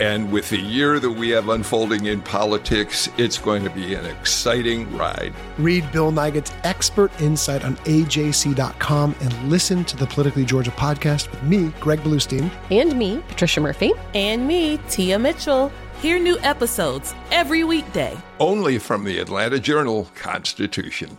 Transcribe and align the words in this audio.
and 0.00 0.32
with 0.32 0.48
the 0.48 0.58
year 0.58 0.98
that 0.98 1.10
we 1.10 1.28
have 1.28 1.50
unfolding 1.50 2.06
in 2.06 2.22
politics, 2.22 3.08
it's 3.18 3.36
going 3.36 3.62
to 3.62 3.70
be 3.70 3.94
an 3.94 4.06
exciting 4.06 4.96
ride. 4.96 5.34
Read 5.58 5.92
Bill 5.92 6.10
Nigut's 6.10 6.52
expert 6.64 7.12
insight 7.20 7.64
on 7.64 7.76
AJC.com 7.76 9.14
and 9.20 9.50
listen 9.50 9.84
to 9.84 9.96
the 9.96 10.06
Politically 10.06 10.46
Georgia 10.46 10.70
podcast 10.70 11.30
with 11.30 11.42
me, 11.42 11.72
Greg 11.80 12.00
Bluestein. 12.00 12.50
And 12.70 12.98
me, 12.98 13.22
Patricia 13.28 13.60
Murphy. 13.60 13.92
And 14.14 14.48
me, 14.48 14.78
Tia 14.88 15.18
Mitchell. 15.18 15.70
Hear 16.00 16.18
new 16.18 16.38
episodes 16.40 17.14
every 17.30 17.62
weekday. 17.62 18.16
Only 18.38 18.78
from 18.78 19.04
the 19.04 19.18
Atlanta 19.18 19.60
Journal 19.60 20.08
Constitution. 20.14 21.18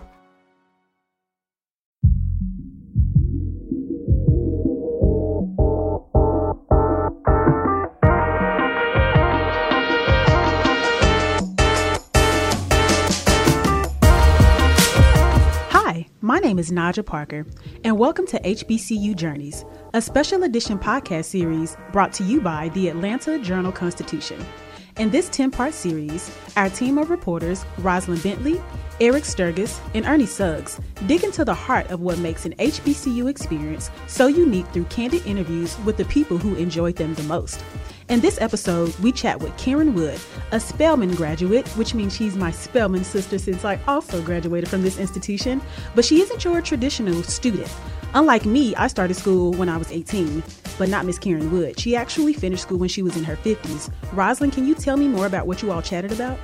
My 16.24 16.38
name 16.38 16.60
is 16.60 16.70
Najja 16.70 17.04
Parker, 17.04 17.48
and 17.84 17.98
welcome 17.98 18.28
to 18.28 18.40
HBCU 18.42 19.16
Journeys, 19.16 19.66
a 19.96 20.02
special 20.04 20.44
edition 20.44 20.78
podcast 20.78 21.26
series 21.26 21.76
brought 21.92 22.14
to 22.14 22.24
you 22.24 22.40
by 22.40 22.70
the 22.70 22.90
Atlanta 22.90 23.40
Journal 23.40 23.72
Constitution. 23.72 24.40
In 24.98 25.10
this 25.10 25.30
10 25.30 25.50
part 25.50 25.74
series, 25.74 26.30
our 26.58 26.70
team 26.70 27.00
of 27.00 27.10
reporters, 27.10 27.66
Rosalind 27.80 28.22
Bentley, 28.22 28.62
Eric 29.00 29.26
Sturgis, 29.26 29.82
and 29.96 30.06
Ernie 30.06 30.28
Suggs, 30.28 30.80
dig 31.08 31.24
into 31.24 31.44
the 31.44 31.56
heart 31.56 31.90
of 31.90 32.02
what 32.02 32.20
makes 32.20 32.46
an 32.46 32.54
HBCU 32.60 33.28
experience 33.28 33.90
so 34.06 34.28
unique 34.28 34.68
through 34.68 34.86
candid 34.86 35.26
interviews 35.26 35.76
with 35.86 35.98
the 35.98 36.06
people 36.06 36.38
who 36.38 36.54
enjoyed 36.54 36.98
them 36.98 37.16
the 37.16 37.24
most. 37.24 37.64
In 38.12 38.20
this 38.20 38.42
episode, 38.42 38.94
we 39.00 39.14
chat 39.14 39.40
with 39.40 39.56
Karen 39.56 39.94
Wood, 39.94 40.20
a 40.52 40.60
Spelman 40.60 41.16
graduate, 41.16 41.66
which 41.78 41.94
means 41.94 42.14
she's 42.14 42.36
my 42.36 42.52
Spelman 42.52 43.06
sister 43.06 43.40
since 43.40 43.64
I 43.64 43.80
also 43.88 44.22
graduated 44.22 44.70
from 44.70 44.82
this 44.82 45.00
institution, 45.00 45.62
but 45.96 46.04
she 46.04 46.20
isn't 46.20 46.44
your 46.44 46.62
traditional 46.62 47.24
student. 47.24 47.74
Unlike 48.14 48.46
me, 48.46 48.76
I 48.76 48.88
started 48.88 49.14
school 49.14 49.54
when 49.54 49.70
I 49.70 49.78
was 49.78 49.90
18, 49.94 50.44
but 50.78 50.90
not 50.90 51.06
Miss 51.06 51.18
Karen 51.18 51.54
Wood. 51.54 51.80
She 51.80 51.96
actually 51.96 52.34
finished 52.34 52.64
school 52.64 52.80
when 52.80 52.90
she 52.90 53.02
was 53.02 53.16
in 53.16 53.24
her 53.24 53.38
50s. 53.38 53.90
Rosalind, 54.12 54.52
can 54.52 54.68
you 54.68 54.76
tell 54.76 54.98
me 54.98 55.08
more 55.08 55.26
about 55.26 55.48
what 55.48 55.62
you 55.62 55.72
all 55.72 55.82
chatted 55.82 56.12
about? 56.12 56.38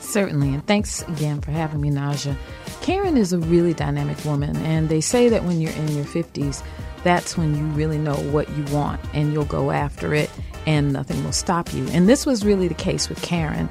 Certainly, 0.00 0.54
and 0.54 0.66
thanks 0.66 1.02
again 1.02 1.42
for 1.42 1.50
having 1.50 1.82
me, 1.82 1.90
Najja. 1.90 2.34
Karen 2.80 3.18
is 3.18 3.34
a 3.34 3.38
really 3.38 3.74
dynamic 3.74 4.24
woman, 4.24 4.56
and 4.64 4.88
they 4.88 5.02
say 5.02 5.28
that 5.28 5.44
when 5.44 5.60
you're 5.60 5.72
in 5.72 5.88
your 5.88 6.06
50s, 6.06 6.62
that's 7.04 7.36
when 7.36 7.54
you 7.54 7.64
really 7.74 7.98
know 7.98 8.14
what 8.14 8.48
you 8.56 8.64
want 8.74 9.00
and 9.12 9.32
you'll 9.32 9.44
go 9.44 9.72
after 9.72 10.14
it 10.14 10.30
and 10.66 10.92
nothing 10.92 11.22
will 11.24 11.32
stop 11.32 11.72
you. 11.72 11.86
And 11.88 12.08
this 12.08 12.26
was 12.26 12.44
really 12.44 12.68
the 12.68 12.74
case 12.74 13.08
with 13.08 13.20
Karen. 13.22 13.68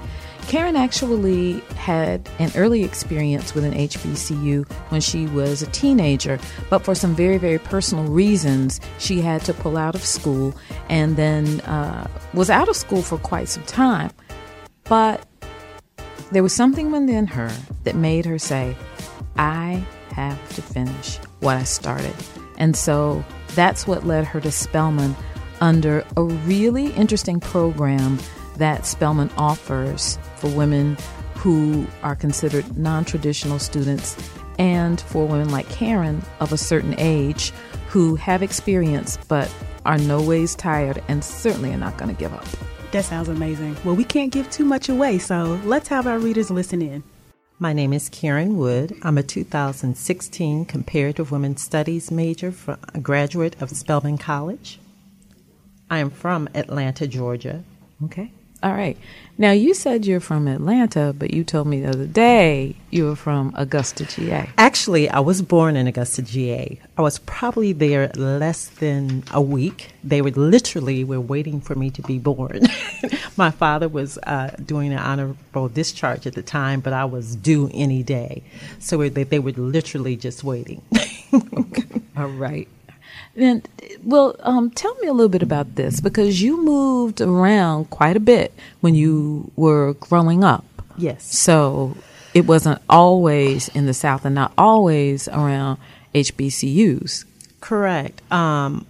Karen 0.47 0.75
actually 0.75 1.59
had 1.75 2.27
an 2.39 2.51
early 2.55 2.83
experience 2.83 3.53
with 3.53 3.63
an 3.63 3.73
HBCU 3.73 4.69
when 4.89 4.99
she 4.99 5.27
was 5.27 5.61
a 5.61 5.67
teenager, 5.67 6.39
but 6.69 6.79
for 6.79 6.95
some 6.95 7.15
very, 7.15 7.37
very 7.37 7.59
personal 7.59 8.05
reasons, 8.05 8.81
she 8.97 9.21
had 9.21 9.41
to 9.45 9.53
pull 9.53 9.77
out 9.77 9.95
of 9.95 10.03
school 10.03 10.53
and 10.89 11.15
then 11.15 11.61
uh, 11.61 12.07
was 12.33 12.49
out 12.49 12.67
of 12.67 12.75
school 12.75 13.01
for 13.01 13.17
quite 13.17 13.47
some 13.47 13.63
time. 13.63 14.11
But 14.85 15.25
there 16.31 16.43
was 16.43 16.53
something 16.53 16.91
within 16.91 17.27
her 17.27 17.51
that 17.83 17.95
made 17.95 18.25
her 18.25 18.39
say, 18.39 18.75
I 19.37 19.85
have 20.13 20.55
to 20.55 20.61
finish 20.61 21.17
what 21.39 21.55
I 21.57 21.63
started. 21.63 22.15
And 22.57 22.75
so 22.75 23.23
that's 23.55 23.87
what 23.87 24.05
led 24.05 24.25
her 24.25 24.41
to 24.41 24.51
Spelman 24.51 25.15
under 25.61 26.03
a 26.17 26.23
really 26.23 26.87
interesting 26.93 27.39
program 27.39 28.19
that 28.57 28.85
Spelman 28.85 29.29
offers 29.37 30.17
for 30.35 30.49
women 30.49 30.97
who 31.35 31.87
are 32.03 32.15
considered 32.15 32.77
non 32.77 33.05
traditional 33.05 33.59
students 33.59 34.17
and 34.59 34.99
for 35.01 35.25
women 35.25 35.49
like 35.49 35.69
Karen 35.69 36.21
of 36.39 36.51
a 36.51 36.57
certain 36.57 36.95
age 36.97 37.51
who 37.87 38.15
have 38.15 38.43
experience 38.43 39.17
but 39.27 39.53
are 39.85 39.97
no 39.97 40.21
ways 40.21 40.55
tired 40.55 41.01
and 41.07 41.23
certainly 41.23 41.71
are 41.73 41.77
not 41.77 41.97
going 41.97 42.13
to 42.13 42.19
give 42.19 42.33
up. 42.33 42.45
That 42.91 43.05
sounds 43.05 43.29
amazing. 43.29 43.77
Well, 43.83 43.95
we 43.95 44.03
can't 44.03 44.31
give 44.31 44.51
too 44.51 44.65
much 44.65 44.89
away, 44.89 45.17
so 45.17 45.59
let's 45.63 45.87
have 45.87 46.07
our 46.07 46.19
readers 46.19 46.51
listen 46.51 46.81
in. 46.81 47.03
My 47.57 47.73
name 47.73 47.93
is 47.93 48.09
Karen 48.09 48.57
Wood. 48.57 48.97
I'm 49.03 49.17
a 49.17 49.23
2016 49.23 50.65
Comparative 50.65 51.31
Women's 51.31 51.63
Studies 51.63 52.11
major, 52.11 52.51
from, 52.51 52.77
a 52.93 52.99
graduate 52.99 53.61
of 53.61 53.69
Spelman 53.69 54.17
College. 54.17 54.79
I 55.91 55.99
am 55.99 56.09
from 56.09 56.47
Atlanta, 56.55 57.05
Georgia. 57.05 57.63
Okay. 58.05 58.31
All 58.63 58.71
right. 58.71 58.97
Now, 59.37 59.51
you 59.51 59.73
said 59.73 60.05
you're 60.05 60.21
from 60.21 60.47
Atlanta, 60.47 61.13
but 61.17 61.33
you 61.33 61.43
told 61.43 61.67
me 61.67 61.81
the 61.81 61.89
other 61.89 62.05
day 62.05 62.75
you 62.91 63.05
were 63.05 63.15
from 63.15 63.53
Augusta, 63.57 64.05
GA. 64.05 64.49
Actually, 64.57 65.09
I 65.09 65.19
was 65.19 65.41
born 65.41 65.75
in 65.75 65.87
Augusta, 65.87 66.21
GA. 66.21 66.79
I 66.97 67.01
was 67.01 67.19
probably 67.19 67.73
there 67.73 68.09
less 68.15 68.67
than 68.67 69.23
a 69.33 69.41
week. 69.41 69.89
They 70.03 70.21
were 70.21 70.29
literally 70.31 71.03
were 71.03 71.19
waiting 71.19 71.59
for 71.59 71.75
me 71.75 71.89
to 71.89 72.01
be 72.03 72.19
born. 72.19 72.61
My 73.35 73.51
father 73.51 73.89
was 73.89 74.17
uh, 74.19 74.55
doing 74.63 74.93
an 74.93 74.99
honorable 74.99 75.67
discharge 75.67 76.25
at 76.25 76.35
the 76.35 76.43
time, 76.43 76.79
but 76.79 76.93
I 76.93 77.03
was 77.03 77.35
due 77.35 77.69
any 77.73 78.01
day. 78.01 78.43
So 78.79 79.09
they, 79.09 79.23
they 79.23 79.39
were 79.39 79.51
literally 79.51 80.15
just 80.15 80.43
waiting. 80.43 80.83
okay. 81.33 81.83
All 82.17 82.27
right. 82.27 82.69
And 83.35 83.67
well, 84.03 84.35
um, 84.41 84.71
tell 84.71 84.93
me 84.95 85.07
a 85.07 85.13
little 85.13 85.29
bit 85.29 85.43
about 85.43 85.75
this 85.75 86.01
because 86.01 86.41
you 86.41 86.63
moved 86.63 87.21
around 87.21 87.89
quite 87.89 88.17
a 88.17 88.19
bit 88.19 88.53
when 88.81 88.95
you 88.95 89.51
were 89.55 89.93
growing 89.93 90.43
up. 90.43 90.65
Yes. 90.97 91.23
So 91.35 91.95
it 92.33 92.45
wasn't 92.45 92.81
always 92.89 93.69
in 93.69 93.85
the 93.85 93.93
South 93.93 94.25
and 94.25 94.35
not 94.35 94.51
always 94.57 95.27
around 95.27 95.77
HBCUs. 96.13 97.25
Correct. 97.61 98.21
Um, 98.31 98.85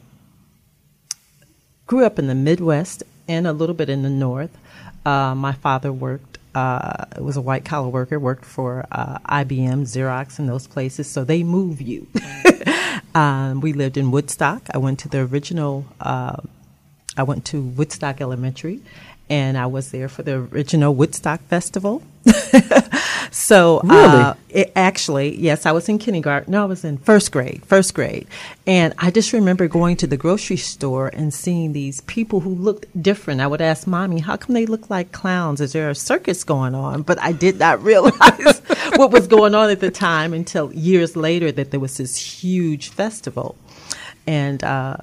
grew 1.85 2.05
up 2.05 2.17
in 2.17 2.27
the 2.27 2.35
Midwest 2.35 3.03
and 3.27 3.45
a 3.45 3.53
little 3.53 3.75
bit 3.75 3.89
in 3.89 4.01
the 4.01 4.09
North. 4.09 4.57
Uh, 5.05 5.35
my 5.35 5.53
father 5.53 5.91
worked 5.91 6.31
uh, 6.53 7.05
was 7.19 7.37
a 7.37 7.41
white 7.41 7.63
collar 7.63 7.87
worker, 7.87 8.19
worked 8.19 8.45
for 8.45 8.85
uh, 8.91 9.19
IBM, 9.19 9.83
Xerox, 9.83 10.37
and 10.37 10.49
those 10.49 10.67
places. 10.67 11.09
So 11.09 11.23
they 11.23 11.43
move 11.43 11.81
you. 11.81 12.07
um, 13.15 13.61
we 13.61 13.73
lived 13.73 13.97
in 13.97 14.11
Woodstock. 14.11 14.67
I 14.73 14.77
went 14.77 14.99
to 14.99 15.09
the 15.09 15.19
original. 15.19 15.85
Uh, 15.99 16.37
I 17.17 17.23
went 17.23 17.45
to 17.45 17.61
Woodstock 17.61 18.21
Elementary, 18.21 18.81
and 19.29 19.57
I 19.57 19.65
was 19.65 19.91
there 19.91 20.07
for 20.07 20.23
the 20.23 20.35
original 20.35 20.95
Woodstock 20.95 21.41
Festival. 21.47 22.03
so, 23.33 23.77
uh, 23.77 23.81
really? 23.83 24.23
uh, 24.23 24.33
it 24.49 24.71
actually, 24.75 25.37
yes, 25.37 25.65
I 25.65 25.71
was 25.71 25.87
in 25.87 25.97
kindergarten. 25.99 26.51
No, 26.51 26.63
I 26.63 26.65
was 26.65 26.83
in 26.83 26.97
first 26.97 27.31
grade, 27.31 27.65
first 27.65 27.93
grade. 27.93 28.27
And 28.67 28.93
I 28.97 29.09
just 29.09 29.31
remember 29.31 29.69
going 29.69 29.95
to 29.97 30.07
the 30.07 30.17
grocery 30.17 30.57
store 30.57 31.07
and 31.07 31.33
seeing 31.33 31.71
these 31.71 32.01
people 32.01 32.41
who 32.41 32.49
looked 32.49 33.01
different. 33.01 33.39
I 33.39 33.47
would 33.47 33.61
ask 33.61 33.87
mommy, 33.87 34.19
how 34.19 34.35
come 34.35 34.53
they 34.53 34.65
look 34.65 34.89
like 34.89 35.13
clowns? 35.13 35.61
Is 35.61 35.71
there 35.71 35.89
a 35.89 35.95
circus 35.95 36.43
going 36.43 36.75
on? 36.75 37.03
But 37.03 37.21
I 37.21 37.31
did 37.31 37.57
not 37.57 37.81
realize 37.83 38.61
what 38.97 39.11
was 39.11 39.27
going 39.27 39.55
on 39.55 39.69
at 39.69 39.79
the 39.79 39.91
time 39.91 40.33
until 40.33 40.73
years 40.73 41.15
later 41.15 41.53
that 41.53 41.71
there 41.71 41.79
was 41.79 41.95
this 41.97 42.17
huge 42.17 42.89
festival. 42.89 43.55
And, 44.27 44.61
uh, 44.63 44.97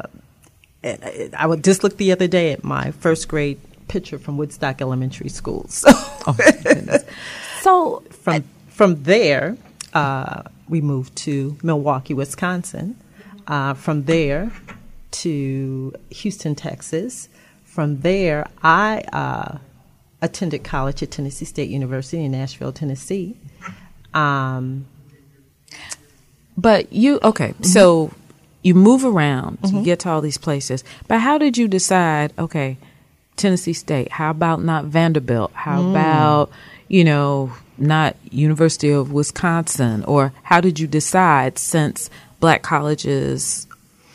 I 1.37 1.47
would 1.47 1.65
just 1.65 1.83
look 1.83 1.97
the 1.97 2.13
other 2.13 2.29
day 2.29 2.53
at 2.53 2.63
my 2.63 2.93
first 2.93 3.27
grade 3.27 3.59
picture 3.89 4.19
from 4.19 4.37
Woodstock 4.37 4.81
Elementary 4.81 5.29
School. 5.29 5.69
So, 5.79 5.89
oh, 6.27 6.37
so 7.63 8.03
from 8.33 8.45
from 8.69 9.03
there, 9.03 9.57
uh, 9.95 10.43
we 10.69 10.81
moved 10.81 11.17
to 11.17 11.57
Milwaukee, 11.63 12.15
Wisconsin. 12.15 12.97
Uh, 13.47 13.75
from 13.75 14.05
there 14.05 14.53
to 15.11 15.95
Houston, 16.11 16.55
Texas. 16.55 17.29
From 17.65 18.01
there, 18.01 18.47
I 18.63 19.01
uh, 19.13 19.59
attended 20.21 20.65
college 20.65 21.03
at 21.03 21.11
Tennessee 21.11 21.45
State 21.45 21.71
University 21.71 22.25
in 22.25 22.33
Nashville, 22.33 22.73
Tennessee. 22.73 23.37
Um, 24.13 24.87
but 26.57 26.93
you 26.93 27.21
okay? 27.23 27.51
Mm-hmm. 27.51 27.65
So 27.65 28.13
you 28.63 28.75
move 28.75 29.05
around, 29.05 29.61
mm-hmm. 29.63 29.79
you 29.79 29.85
get 29.85 30.01
to 30.01 30.11
all 30.11 30.21
these 30.21 30.39
places. 30.39 30.85
But 31.07 31.21
how 31.21 31.39
did 31.39 31.57
you 31.57 31.69
decide? 31.69 32.33
Okay, 32.39 32.77
Tennessee 33.37 33.73
State? 33.73 34.13
How 34.13 34.31
about 34.31 34.63
not 34.63 34.85
Vanderbilt? 34.87 35.53
How 35.55 35.81
mm. 35.81 35.91
about, 35.91 36.51
you 36.89 37.05
know, 37.05 37.53
not 37.77 38.17
University 38.31 38.91
of 38.91 39.13
Wisconsin? 39.13 40.05
Or 40.05 40.33
how 40.43 40.61
did 40.61 40.81
you 40.81 40.87
decide 40.87 41.59
since 41.59 42.11
black 42.41 42.63
colleges 42.63 43.67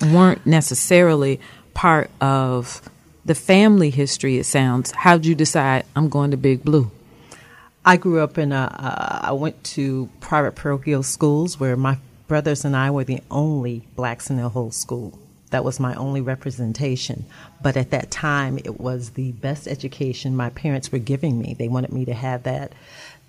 weren't 0.01 0.45
necessarily 0.45 1.39
part 1.73 2.09
of 2.21 2.81
the 3.25 3.35
family 3.35 3.89
history, 3.89 4.37
it 4.37 4.45
sounds. 4.45 4.91
How'd 4.91 5.25
you 5.25 5.35
decide 5.35 5.85
I'm 5.95 6.09
going 6.09 6.31
to 6.31 6.37
Big 6.37 6.63
Blue? 6.63 6.91
I 7.85 7.97
grew 7.97 8.19
up 8.21 8.37
in 8.37 8.51
a. 8.51 8.63
Uh, 8.79 9.27
I 9.27 9.31
went 9.33 9.63
to 9.75 10.09
private 10.19 10.55
parochial 10.55 11.03
schools 11.03 11.59
where 11.59 11.75
my 11.75 11.97
brothers 12.27 12.65
and 12.65 12.75
I 12.75 12.91
were 12.91 13.03
the 13.03 13.21
only 13.29 13.87
blacks 13.95 14.29
in 14.29 14.37
the 14.37 14.49
whole 14.49 14.71
school. 14.71 15.19
That 15.53 15.63
was 15.63 15.79
my 15.79 15.93
only 15.93 16.19
representation. 16.19 17.25
But 17.61 17.77
at 17.77 17.91
that 17.91 18.09
time, 18.09 18.57
it 18.57 18.79
was 18.79 19.11
the 19.11 19.33
best 19.33 19.67
education 19.67 20.35
my 20.35 20.49
parents 20.49 20.91
were 20.91 20.97
giving 20.97 21.39
me. 21.39 21.53
They 21.53 21.67
wanted 21.67 21.93
me 21.93 22.05
to 22.05 22.13
have 22.15 22.41
that 22.43 22.73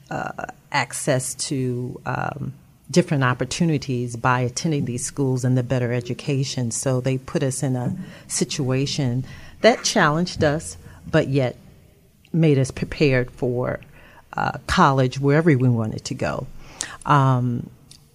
uh, 0.09 0.47
access 0.73 1.35
to 1.49 2.00
um, 2.06 2.55
different 2.91 3.25
opportunities 3.25 4.17
by 4.17 4.41
attending 4.41 4.87
these 4.87 5.05
schools 5.05 5.44
and 5.44 5.55
the 5.55 5.62
better 5.62 5.93
education. 5.93 6.71
So 6.71 7.03
they 7.03 7.19
put 7.19 7.43
us 7.43 7.62
in 7.62 7.76
a 7.76 7.94
situation 8.26 9.26
that 9.61 9.85
challenged 9.85 10.43
us, 10.43 10.79
but 11.06 11.29
yet 11.29 11.59
made 12.32 12.59
us 12.59 12.71
prepared 12.71 13.31
for 13.32 13.81
uh, 14.32 14.56
college 14.67 15.21
wherever 15.21 15.55
we 15.55 15.69
wanted 15.69 16.06
to 16.06 16.15
go. 16.15 16.47
Um, 17.05 17.69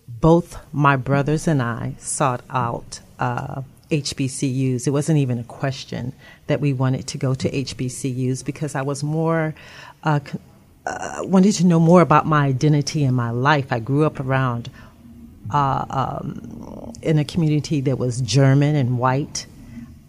both 0.07 0.57
my 0.73 0.95
brothers 0.95 1.47
and 1.47 1.61
I 1.61 1.93
sought 1.99 2.41
out 2.49 3.01
uh, 3.19 3.61
HBCUs. 3.91 4.87
It 4.87 4.91
wasn't 4.91 5.17
even 5.19 5.39
a 5.39 5.43
question 5.43 6.13
that 6.47 6.61
we 6.61 6.73
wanted 6.73 7.07
to 7.07 7.17
go 7.17 7.33
to 7.33 7.49
HBCUs 7.49 8.45
because 8.45 8.75
I 8.75 8.81
was 8.81 9.03
more 9.03 9.55
uh, 10.03 10.19
uh, 10.85 11.19
wanted 11.23 11.53
to 11.53 11.65
know 11.65 11.79
more 11.79 12.01
about 12.01 12.25
my 12.25 12.45
identity 12.45 13.03
and 13.03 13.15
my 13.15 13.29
life. 13.29 13.71
I 13.71 13.79
grew 13.79 14.05
up 14.05 14.19
around 14.19 14.69
uh, 15.51 15.85
um, 15.89 16.93
in 17.01 17.19
a 17.19 17.25
community 17.25 17.81
that 17.81 17.97
was 17.97 18.21
German 18.21 18.75
and 18.75 18.97
white, 18.97 19.45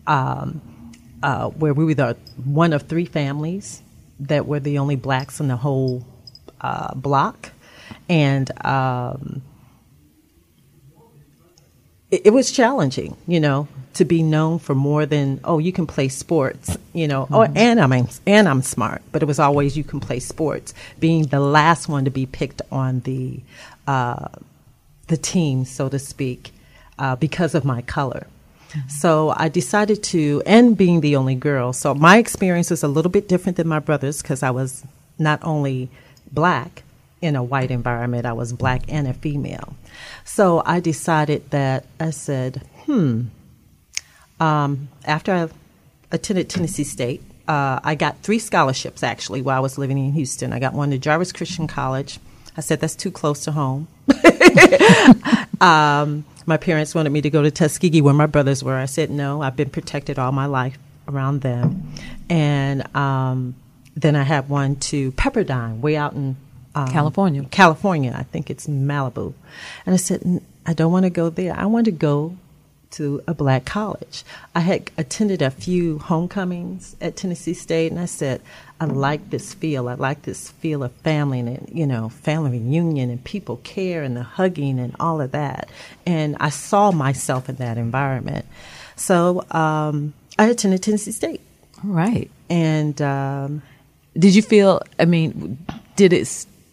um, 0.06 0.60
uh, 1.22 1.48
where 1.50 1.74
we 1.74 1.84
were 1.84 1.94
the 1.94 2.16
one 2.44 2.72
of 2.72 2.82
three 2.82 3.04
families 3.04 3.82
that 4.20 4.46
were 4.46 4.60
the 4.60 4.78
only 4.78 4.96
blacks 4.96 5.40
in 5.40 5.48
the 5.48 5.56
whole 5.56 6.06
uh, 6.60 6.94
block, 6.94 7.50
and 8.08 8.50
um, 8.64 9.42
it, 12.10 12.26
it, 12.26 12.30
was 12.30 12.50
challenging, 12.50 13.16
you 13.26 13.40
know, 13.40 13.68
to 13.94 14.04
be 14.04 14.22
known 14.22 14.58
for 14.58 14.74
more 14.74 15.06
than 15.06 15.40
oh, 15.44 15.58
you 15.58 15.72
can 15.72 15.86
play 15.86 16.08
sports, 16.08 16.76
you 16.92 17.08
know, 17.08 17.22
oh, 17.30 17.40
mm-hmm. 17.40 17.56
oh, 17.56 17.60
and 17.60 17.80
I'm 17.80 18.08
and 18.26 18.48
I'm 18.48 18.62
smart, 18.62 19.02
but 19.12 19.22
it 19.22 19.26
was 19.26 19.38
always 19.38 19.76
you 19.76 19.84
can 19.84 20.00
play 20.00 20.20
sports. 20.20 20.74
Being 20.98 21.26
the 21.26 21.40
last 21.40 21.88
one 21.88 22.04
to 22.04 22.10
be 22.10 22.26
picked 22.26 22.62
on 22.70 23.00
the 23.00 23.40
uh, 23.86 24.28
the 25.08 25.16
team, 25.16 25.64
so 25.64 25.88
to 25.88 25.98
speak, 25.98 26.52
uh, 26.98 27.16
because 27.16 27.54
of 27.54 27.64
my 27.64 27.82
color. 27.82 28.26
Mm-hmm. 28.70 28.88
So 28.88 29.34
I 29.36 29.48
decided 29.48 30.02
to, 30.04 30.42
and 30.46 30.76
being 30.76 31.00
the 31.00 31.16
only 31.16 31.34
girl, 31.34 31.72
so 31.72 31.94
my 31.94 32.18
experience 32.18 32.70
was 32.70 32.84
a 32.84 32.88
little 32.88 33.10
bit 33.10 33.28
different 33.28 33.56
than 33.56 33.66
my 33.66 33.80
brothers 33.80 34.22
because 34.22 34.42
I 34.44 34.50
was 34.50 34.84
not 35.18 35.40
only 35.42 35.90
black 36.30 36.84
in 37.20 37.36
a 37.36 37.42
white 37.42 37.70
environment, 37.70 38.26
I 38.26 38.32
was 38.32 38.52
black 38.52 38.82
and 38.88 39.06
a 39.06 39.12
female. 39.12 39.76
So 40.24 40.62
I 40.64 40.80
decided 40.80 41.50
that 41.50 41.84
I 41.98 42.10
said, 42.10 42.62
hmm, 42.84 43.24
um, 44.38 44.88
after 45.04 45.32
I 45.32 45.48
attended 46.10 46.48
Tennessee 46.48 46.84
State, 46.84 47.22
uh, 47.46 47.80
I 47.82 47.94
got 47.94 48.22
three 48.22 48.38
scholarships 48.38 49.02
actually 49.02 49.42
while 49.42 49.56
I 49.56 49.60
was 49.60 49.76
living 49.76 49.98
in 49.98 50.12
Houston. 50.12 50.52
I 50.52 50.60
got 50.60 50.72
one 50.72 50.90
to 50.90 50.98
Jarvis 50.98 51.32
Christian 51.32 51.66
College. 51.66 52.18
I 52.56 52.60
said 52.60 52.80
that's 52.80 52.94
too 52.94 53.10
close 53.10 53.44
to 53.44 53.52
home. 53.52 53.88
um, 55.60 56.24
my 56.46 56.56
parents 56.56 56.94
wanted 56.94 57.10
me 57.10 57.20
to 57.22 57.30
go 57.30 57.42
to 57.42 57.50
Tuskegee 57.50 58.00
where 58.00 58.14
my 58.14 58.26
brothers 58.26 58.62
were. 58.64 58.76
I 58.76 58.86
said 58.86 59.10
no. 59.10 59.42
I've 59.42 59.56
been 59.56 59.70
protected 59.70 60.18
all 60.18 60.32
my 60.32 60.46
life 60.46 60.78
around 61.08 61.40
them, 61.40 61.92
and 62.28 62.94
um, 62.94 63.54
then 63.96 64.16
I 64.16 64.22
had 64.22 64.48
one 64.48 64.76
to 64.76 65.12
Pepperdine, 65.12 65.80
way 65.80 65.96
out 65.96 66.12
in 66.12 66.36
um, 66.74 66.88
California. 66.88 67.44
California, 67.50 68.14
I 68.16 68.22
think 68.24 68.50
it's 68.50 68.66
Malibu. 68.66 69.34
And 69.86 69.94
I 69.94 69.96
said, 69.96 70.42
I 70.66 70.72
don't 70.72 70.92
want 70.92 71.04
to 71.04 71.10
go 71.10 71.30
there. 71.30 71.54
I 71.56 71.66
want 71.66 71.86
to 71.86 71.92
go 71.92 72.36
to 72.92 73.22
a 73.26 73.34
black 73.34 73.64
college. 73.64 74.24
I 74.54 74.60
had 74.60 74.90
attended 74.98 75.42
a 75.42 75.50
few 75.50 75.98
homecomings 75.98 76.96
at 77.00 77.16
Tennessee 77.16 77.54
State, 77.54 77.90
and 77.90 78.00
I 78.00 78.06
said, 78.06 78.40
I 78.80 78.86
like 78.86 79.30
this 79.30 79.54
feel. 79.54 79.88
I 79.88 79.94
like 79.94 80.22
this 80.22 80.50
feel 80.50 80.82
of 80.82 80.92
family 80.92 81.40
and 81.40 81.68
you 81.72 81.86
know, 81.86 82.08
family 82.08 82.58
reunion 82.58 83.10
and 83.10 83.22
people 83.22 83.58
care 83.58 84.02
and 84.02 84.16
the 84.16 84.22
hugging 84.22 84.78
and 84.78 84.96
all 84.98 85.20
of 85.20 85.32
that. 85.32 85.68
And 86.06 86.36
I 86.40 86.50
saw 86.50 86.90
myself 86.90 87.48
in 87.48 87.56
that 87.56 87.78
environment. 87.78 88.46
So 88.96 89.44
um, 89.50 90.12
I 90.38 90.46
attended 90.46 90.82
Tennessee 90.82 91.12
State. 91.12 91.40
All 91.84 91.90
right. 91.90 92.30
And 92.48 93.00
um, 93.00 93.62
did 94.18 94.34
you 94.34 94.42
feel? 94.42 94.82
I 94.98 95.04
mean, 95.04 95.58
did 95.96 96.12
it 96.12 96.26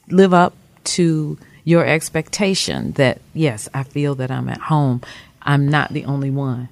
live 0.09 0.33
up 0.33 0.53
to 0.83 1.37
your 1.63 1.85
expectation 1.85 2.93
that 2.93 3.19
yes, 3.33 3.67
I 3.73 3.83
feel 3.83 4.15
that 4.15 4.31
I'm 4.31 4.49
at 4.49 4.61
home. 4.61 5.01
I'm 5.41 5.67
not 5.67 5.93
the 5.93 6.05
only 6.05 6.29
one. 6.29 6.69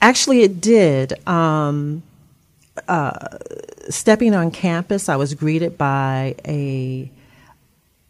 Actually, 0.00 0.42
it 0.42 0.60
did. 0.60 1.26
Um, 1.26 2.02
uh, 2.86 3.38
stepping 3.88 4.34
on 4.34 4.50
campus, 4.50 5.08
I 5.08 5.16
was 5.16 5.34
greeted 5.34 5.76
by 5.76 6.36
a 6.46 7.10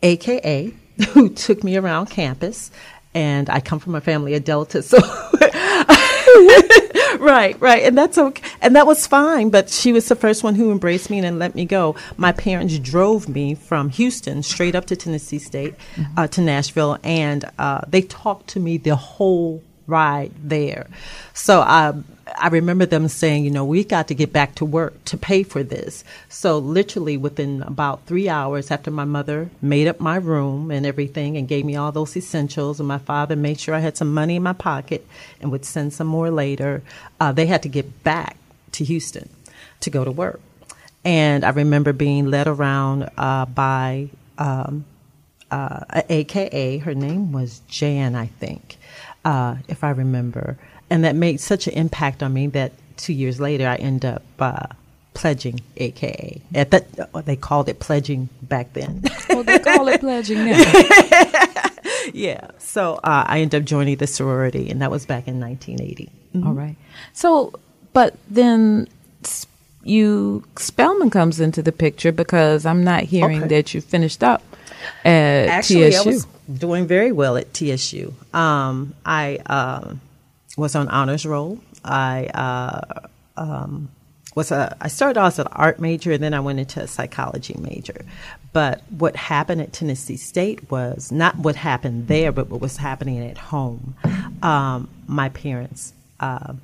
AKA 0.03 0.75
who 1.11 1.31
took 1.31 1.65
me 1.65 1.77
around 1.77 2.11
campus, 2.11 2.71
and 3.15 3.49
I 3.49 3.61
come 3.61 3.79
from 3.79 3.95
a 3.95 4.01
family 4.01 4.35
of 4.35 4.45
Delta, 4.45 4.83
so 4.83 4.99
right, 7.19 7.57
right, 7.61 7.83
and 7.83 7.97
that's 7.97 8.19
okay, 8.19 8.43
and 8.61 8.77
that 8.77 8.87
was 8.87 9.07
fine. 9.07 9.51
But 9.51 9.71
she 9.71 9.93
was 9.93 10.09
the 10.09 10.17
first 10.17 10.43
one 10.43 10.55
who 10.55 10.71
embraced 10.71 11.11
me 11.11 11.19
and 11.19 11.39
let 11.39 11.55
me 11.55 11.65
go. 11.65 11.97
My 12.17 12.33
parents 12.33 12.79
drove 12.79 13.29
me 13.29 13.55
from 13.55 13.91
Houston 13.91 14.43
straight 14.43 14.75
up 14.75 14.87
to 14.87 14.97
Tennessee 14.97 15.39
State, 15.39 15.75
mm-hmm. 15.95 16.19
uh, 16.19 16.27
to 16.29 16.41
Nashville, 16.41 16.99
and 17.03 17.45
uh, 17.59 17.81
they 17.89 18.03
talked 18.03 18.49
to 18.49 18.61
me 18.61 18.79
the 18.79 18.97
whole 18.97 19.63
ride 19.89 20.33
there. 20.43 20.87
So 21.35 21.61
I 21.61 21.89
um, 21.89 22.05
I 22.37 22.49
remember 22.49 22.87
them 22.87 23.09
saying, 23.09 23.45
you 23.45 23.51
know, 23.51 23.65
we 23.65 23.85
got 23.85 24.09
to 24.09 24.15
get 24.15 24.33
back 24.33 24.55
to 24.57 24.65
work 24.65 25.03
to 25.07 25.17
pay 25.17 25.43
for 25.43 25.63
this. 25.63 26.05
So 26.29 26.59
literally 26.59 27.17
within 27.17 27.63
about 27.63 28.07
three 28.07 28.29
hours 28.29 28.71
after 28.71 28.91
my 28.91 29.05
mother 29.05 29.51
made 29.63 29.89
up 29.89 30.01
my 30.01 30.17
room 30.17 30.71
and 30.71 30.85
everything 30.85 31.37
and 31.37 31.49
gave 31.49 31.65
me 31.65 31.77
all 31.77 31.91
those 31.91 32.17
essentials, 32.17 32.81
and 32.81 32.89
my 32.89 32.99
father 32.99 33.37
made 33.37 33.59
sure 33.61 33.75
I 33.75 33.81
had 33.81 33.97
some 33.97 34.13
money 34.13 34.37
in 34.37 34.43
my 34.43 34.53
pocket 34.53 35.07
and 35.41 35.51
would 35.51 35.65
send 35.65 35.93
some 35.95 36.07
more 36.07 36.31
later, 36.31 36.83
uh, 37.21 37.33
they 37.33 37.47
had 37.47 37.63
to 37.63 37.69
get 37.69 38.05
back 38.05 38.37
to 38.73 38.85
Houston 38.85 39.29
to 39.81 39.91
go 39.91 40.05
to 40.05 40.11
work. 40.11 40.41
And 41.05 41.45
I 41.45 41.51
remember 41.51 41.93
being 41.93 42.31
led 42.31 42.47
around 42.47 43.09
uh, 43.17 43.47
by 43.47 44.11
um, 44.37 44.85
uh, 45.51 46.03
AKA, 46.09 46.79
her 46.79 46.95
name 46.95 47.33
was 47.33 47.61
Jan, 47.69 48.15
I 48.15 48.27
think, 48.27 48.77
uh, 49.29 49.57
if 49.69 49.85
I 49.85 49.91
remember 49.91 50.57
and 50.91 51.05
that 51.05 51.15
made 51.15 51.41
such 51.41 51.67
an 51.67 51.75
impact 51.75 52.23
on 52.23 52.33
me 52.33 52.47
that 52.49 52.73
two 52.97 53.13
years 53.13 53.41
later 53.41 53.69
I 53.69 53.77
end 53.77 54.05
up 54.05 54.23
uh, 54.39 54.67
pledging, 55.15 55.61
aka 55.77 56.41
at 56.55 56.71
that 56.71 56.87
they 57.27 57.37
called 57.37 57.69
it 57.69 57.81
pledging 57.81 58.29
back 58.43 58.73
then. 58.73 59.03
well, 59.29 59.43
they 59.43 59.59
call 59.59 59.89
it 59.89 60.01
pledging 60.01 60.45
now. 60.45 60.59
yeah, 62.15 62.49
so 62.59 62.95
uh, 63.05 63.25
I 63.27 63.41
end 63.41 63.55
up 63.55 63.65
joining 63.65 63.97
the 63.97 64.07
sorority, 64.07 64.71
and 64.71 64.81
that 64.83 64.91
was 64.91 65.05
back 65.05 65.29
in 65.29 65.41
1980. 65.41 66.11
Mm-hmm. 66.35 66.47
All 66.47 66.55
right. 66.55 66.77
So, 67.13 67.53
but 67.93 68.17
then 68.31 68.89
you 69.85 70.45
Spelman 70.57 71.11
comes 71.11 71.41
into 71.41 71.63
the 71.63 71.73
picture 71.73 72.13
because 72.13 72.65
I'm 72.65 72.83
not 72.83 73.05
hearing 73.05 73.41
okay. 73.41 73.49
that 73.49 73.75
you 73.75 73.81
finished 73.81 74.23
up 74.25 74.43
at 75.05 75.49
Actually, 75.49 75.91
TSU. 75.91 76.01
I 76.01 76.13
was 76.13 76.27
doing 76.53 76.87
very 76.87 77.13
well 77.13 77.37
at 77.37 77.53
TSU. 77.55 78.15
Um, 78.33 78.95
I. 79.05 79.39
Um, 79.47 80.01
was 80.59 80.75
on 80.75 80.89
honors 80.89 81.25
roll. 81.25 81.61
I 81.85 82.27
uh, 82.27 83.09
um, 83.37 83.89
was 84.35 84.51
a 84.51 84.77
I 84.81 84.89
started 84.89 85.19
off 85.19 85.35
as 85.35 85.39
an 85.39 85.47
art 85.53 85.81
major 85.81 86.13
and 86.13 86.23
then 86.23 86.35
I 86.35 86.41
went 86.41 86.59
into 86.59 86.83
a 86.83 86.87
psychology 86.87 87.57
major. 87.59 88.05
But 88.53 88.83
what 88.91 89.15
happened 89.15 89.61
at 89.61 89.73
Tennessee 89.73 90.17
State 90.17 90.71
was 90.71 91.13
not 91.13 91.37
what 91.39 91.55
happened 91.55 92.09
there, 92.09 92.33
but 92.33 92.49
what 92.49 92.61
was 92.61 92.77
happening 92.77 93.25
at 93.25 93.39
home. 93.39 93.95
Um, 94.43 94.89
my 95.07 95.29
parents 95.29 95.93
uh, 96.19 96.55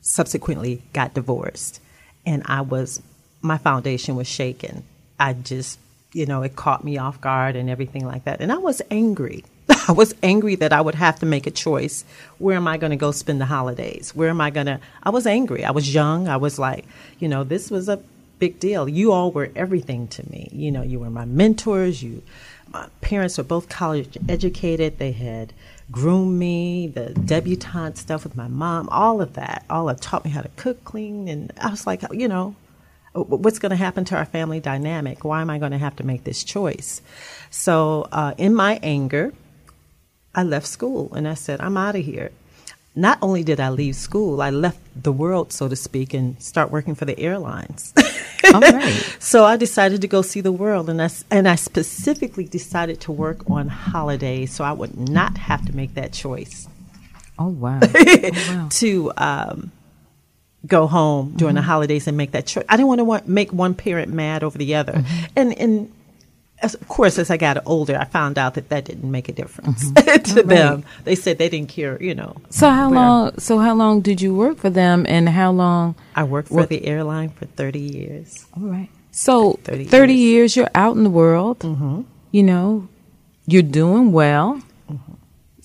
subsequently 0.00 0.82
got 0.92 1.14
divorced, 1.14 1.80
and 2.24 2.42
I 2.46 2.60
was 2.60 3.02
my 3.42 3.58
foundation 3.58 4.14
was 4.14 4.28
shaken. 4.28 4.84
I 5.18 5.32
just 5.32 5.78
you 6.12 6.26
know 6.26 6.42
it 6.42 6.56
caught 6.56 6.84
me 6.84 6.98
off 6.98 7.20
guard 7.20 7.56
and 7.56 7.70
everything 7.70 8.06
like 8.06 8.24
that, 8.24 8.40
and 8.40 8.52
I 8.52 8.58
was 8.58 8.82
angry. 8.90 9.44
I 9.88 9.92
was 9.92 10.14
angry 10.22 10.56
that 10.56 10.72
I 10.72 10.80
would 10.80 10.96
have 10.96 11.18
to 11.20 11.26
make 11.26 11.46
a 11.46 11.50
choice. 11.50 12.04
Where 12.38 12.56
am 12.56 12.66
I 12.66 12.76
going 12.76 12.90
to 12.90 12.96
go 12.96 13.12
spend 13.12 13.40
the 13.40 13.46
holidays? 13.46 14.14
Where 14.14 14.28
am 14.28 14.40
I 14.40 14.50
going 14.50 14.66
to? 14.66 14.80
I 15.02 15.10
was 15.10 15.26
angry. 15.26 15.64
I 15.64 15.70
was 15.70 15.94
young. 15.94 16.28
I 16.28 16.36
was 16.36 16.58
like, 16.58 16.84
you 17.18 17.28
know, 17.28 17.44
this 17.44 17.70
was 17.70 17.88
a 17.88 18.00
big 18.38 18.58
deal. 18.58 18.88
You 18.88 19.12
all 19.12 19.30
were 19.30 19.50
everything 19.54 20.08
to 20.08 20.28
me. 20.28 20.48
You 20.52 20.72
know, 20.72 20.82
you 20.82 20.98
were 20.98 21.10
my 21.10 21.24
mentors. 21.24 22.02
You, 22.02 22.22
my 22.72 22.88
parents 23.00 23.38
were 23.38 23.44
both 23.44 23.68
college 23.68 24.16
educated. 24.28 24.98
They 24.98 25.12
had 25.12 25.52
groomed 25.90 26.38
me, 26.38 26.86
the 26.86 27.10
debutante 27.10 27.98
stuff 27.98 28.24
with 28.24 28.36
my 28.36 28.48
mom, 28.48 28.88
all 28.90 29.20
of 29.20 29.34
that, 29.34 29.64
all 29.68 29.88
of 29.88 30.00
taught 30.00 30.24
me 30.24 30.30
how 30.30 30.40
to 30.40 30.50
cook, 30.56 30.84
clean, 30.84 31.28
and 31.28 31.52
I 31.60 31.70
was 31.70 31.86
like, 31.86 32.02
you 32.12 32.28
know, 32.28 32.54
what's 33.12 33.58
going 33.58 33.70
to 33.70 33.76
happen 33.76 34.04
to 34.06 34.16
our 34.16 34.24
family 34.24 34.60
dynamic? 34.60 35.24
Why 35.24 35.40
am 35.40 35.50
I 35.50 35.58
going 35.58 35.72
to 35.72 35.78
have 35.78 35.96
to 35.96 36.06
make 36.06 36.24
this 36.24 36.44
choice? 36.44 37.02
So, 37.50 38.06
uh, 38.12 38.34
in 38.38 38.54
my 38.54 38.78
anger, 38.82 39.32
I 40.34 40.44
left 40.44 40.66
school 40.66 41.12
and 41.14 41.26
I 41.26 41.34
said, 41.34 41.60
I'm 41.60 41.76
out 41.76 41.96
of 41.96 42.04
here. 42.04 42.30
Not 42.94 43.18
only 43.22 43.44
did 43.44 43.60
I 43.60 43.70
leave 43.70 43.94
school, 43.94 44.42
I 44.42 44.50
left 44.50 44.78
the 45.00 45.12
world, 45.12 45.52
so 45.52 45.68
to 45.68 45.76
speak, 45.76 46.12
and 46.12 46.40
start 46.42 46.72
working 46.72 46.96
for 46.96 47.04
the 47.04 47.18
airlines. 47.18 47.94
All 48.52 48.60
right. 48.60 49.16
so 49.20 49.44
I 49.44 49.56
decided 49.56 50.00
to 50.00 50.08
go 50.08 50.22
see 50.22 50.40
the 50.40 50.52
world, 50.52 50.90
and 50.90 51.00
I, 51.00 51.08
and 51.30 51.48
I 51.48 51.54
specifically 51.54 52.44
decided 52.44 53.00
to 53.02 53.12
work 53.12 53.48
on 53.48 53.68
holidays 53.68 54.52
so 54.52 54.64
I 54.64 54.72
would 54.72 54.98
not 54.98 55.38
have 55.38 55.64
to 55.66 55.74
make 55.74 55.94
that 55.94 56.12
choice. 56.12 56.68
Oh, 57.38 57.48
wow. 57.48 57.78
oh, 57.82 58.30
wow. 58.48 58.68
to 58.70 59.12
um, 59.16 59.72
go 60.66 60.86
home 60.86 61.32
during 61.36 61.54
mm-hmm. 61.54 61.62
the 61.62 61.62
holidays 61.62 62.06
and 62.06 62.16
make 62.16 62.32
that 62.32 62.46
choice. 62.46 62.64
I 62.68 62.76
didn't 62.76 62.88
want 62.88 62.98
to 62.98 63.04
want, 63.04 63.28
make 63.28 63.52
one 63.52 63.74
parent 63.74 64.12
mad 64.12 64.42
over 64.42 64.58
the 64.58 64.74
other. 64.74 64.92
Mm-hmm. 64.92 65.24
And, 65.36 65.58
and 65.58 65.92
as, 66.62 66.74
of 66.74 66.86
course, 66.88 67.18
as 67.18 67.30
I 67.30 67.36
got 67.36 67.62
older, 67.66 67.96
I 67.96 68.04
found 68.04 68.38
out 68.38 68.54
that 68.54 68.68
that 68.68 68.84
didn't 68.84 69.10
make 69.10 69.28
a 69.28 69.32
difference 69.32 69.90
mm-hmm. 69.90 70.22
to 70.34 70.34
right. 70.42 70.46
them. 70.46 70.84
They 71.04 71.14
said 71.14 71.38
they 71.38 71.48
didn't 71.48 71.70
care, 71.70 72.00
you 72.02 72.14
know. 72.14 72.36
So 72.50 72.68
how 72.68 72.90
where. 72.90 72.98
long? 72.98 73.38
So 73.38 73.58
how 73.58 73.74
long 73.74 74.00
did 74.00 74.20
you 74.20 74.34
work 74.34 74.58
for 74.58 74.70
them, 74.70 75.06
and 75.08 75.28
how 75.28 75.52
long? 75.52 75.94
I 76.14 76.24
worked 76.24 76.48
for 76.48 76.66
the 76.66 76.84
airline 76.84 77.30
for 77.30 77.46
thirty 77.46 77.80
years. 77.80 78.46
All 78.54 78.64
right. 78.64 78.90
So 79.12 79.54
30, 79.64 79.86
30 79.86 80.14
years. 80.14 80.20
years. 80.20 80.56
you're 80.56 80.70
out 80.74 80.96
in 80.96 81.02
the 81.02 81.10
world. 81.10 81.60
Mm-hmm. 81.60 82.02
You 82.30 82.42
know, 82.42 82.88
you're 83.46 83.62
doing 83.62 84.12
well. 84.12 84.62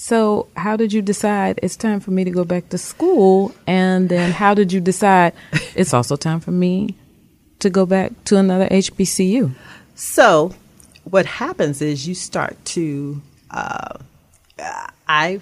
So 0.05 0.49
how 0.55 0.77
did 0.77 0.93
you 0.93 1.01
decide 1.01 1.59
it's 1.63 1.75
time 1.75 1.99
for 1.99 2.11
me 2.11 2.23
to 2.25 2.29
go 2.29 2.43
back 2.43 2.69
to 2.69 2.77
school? 2.77 3.55
And 3.65 4.07
then 4.07 4.31
how 4.31 4.53
did 4.53 4.71
you 4.71 4.79
decide 4.79 5.33
it's 5.75 5.95
also 5.95 6.15
time 6.15 6.41
for 6.41 6.51
me 6.51 6.93
to 7.57 7.71
go 7.71 7.87
back 7.87 8.11
to 8.25 8.37
another 8.37 8.67
HBCU? 8.67 9.55
So 9.95 10.53
what 11.05 11.25
happens 11.25 11.81
is 11.81 12.07
you 12.07 12.13
start 12.13 12.63
to. 12.65 13.19
Uh, 13.49 13.97
I 15.07 15.41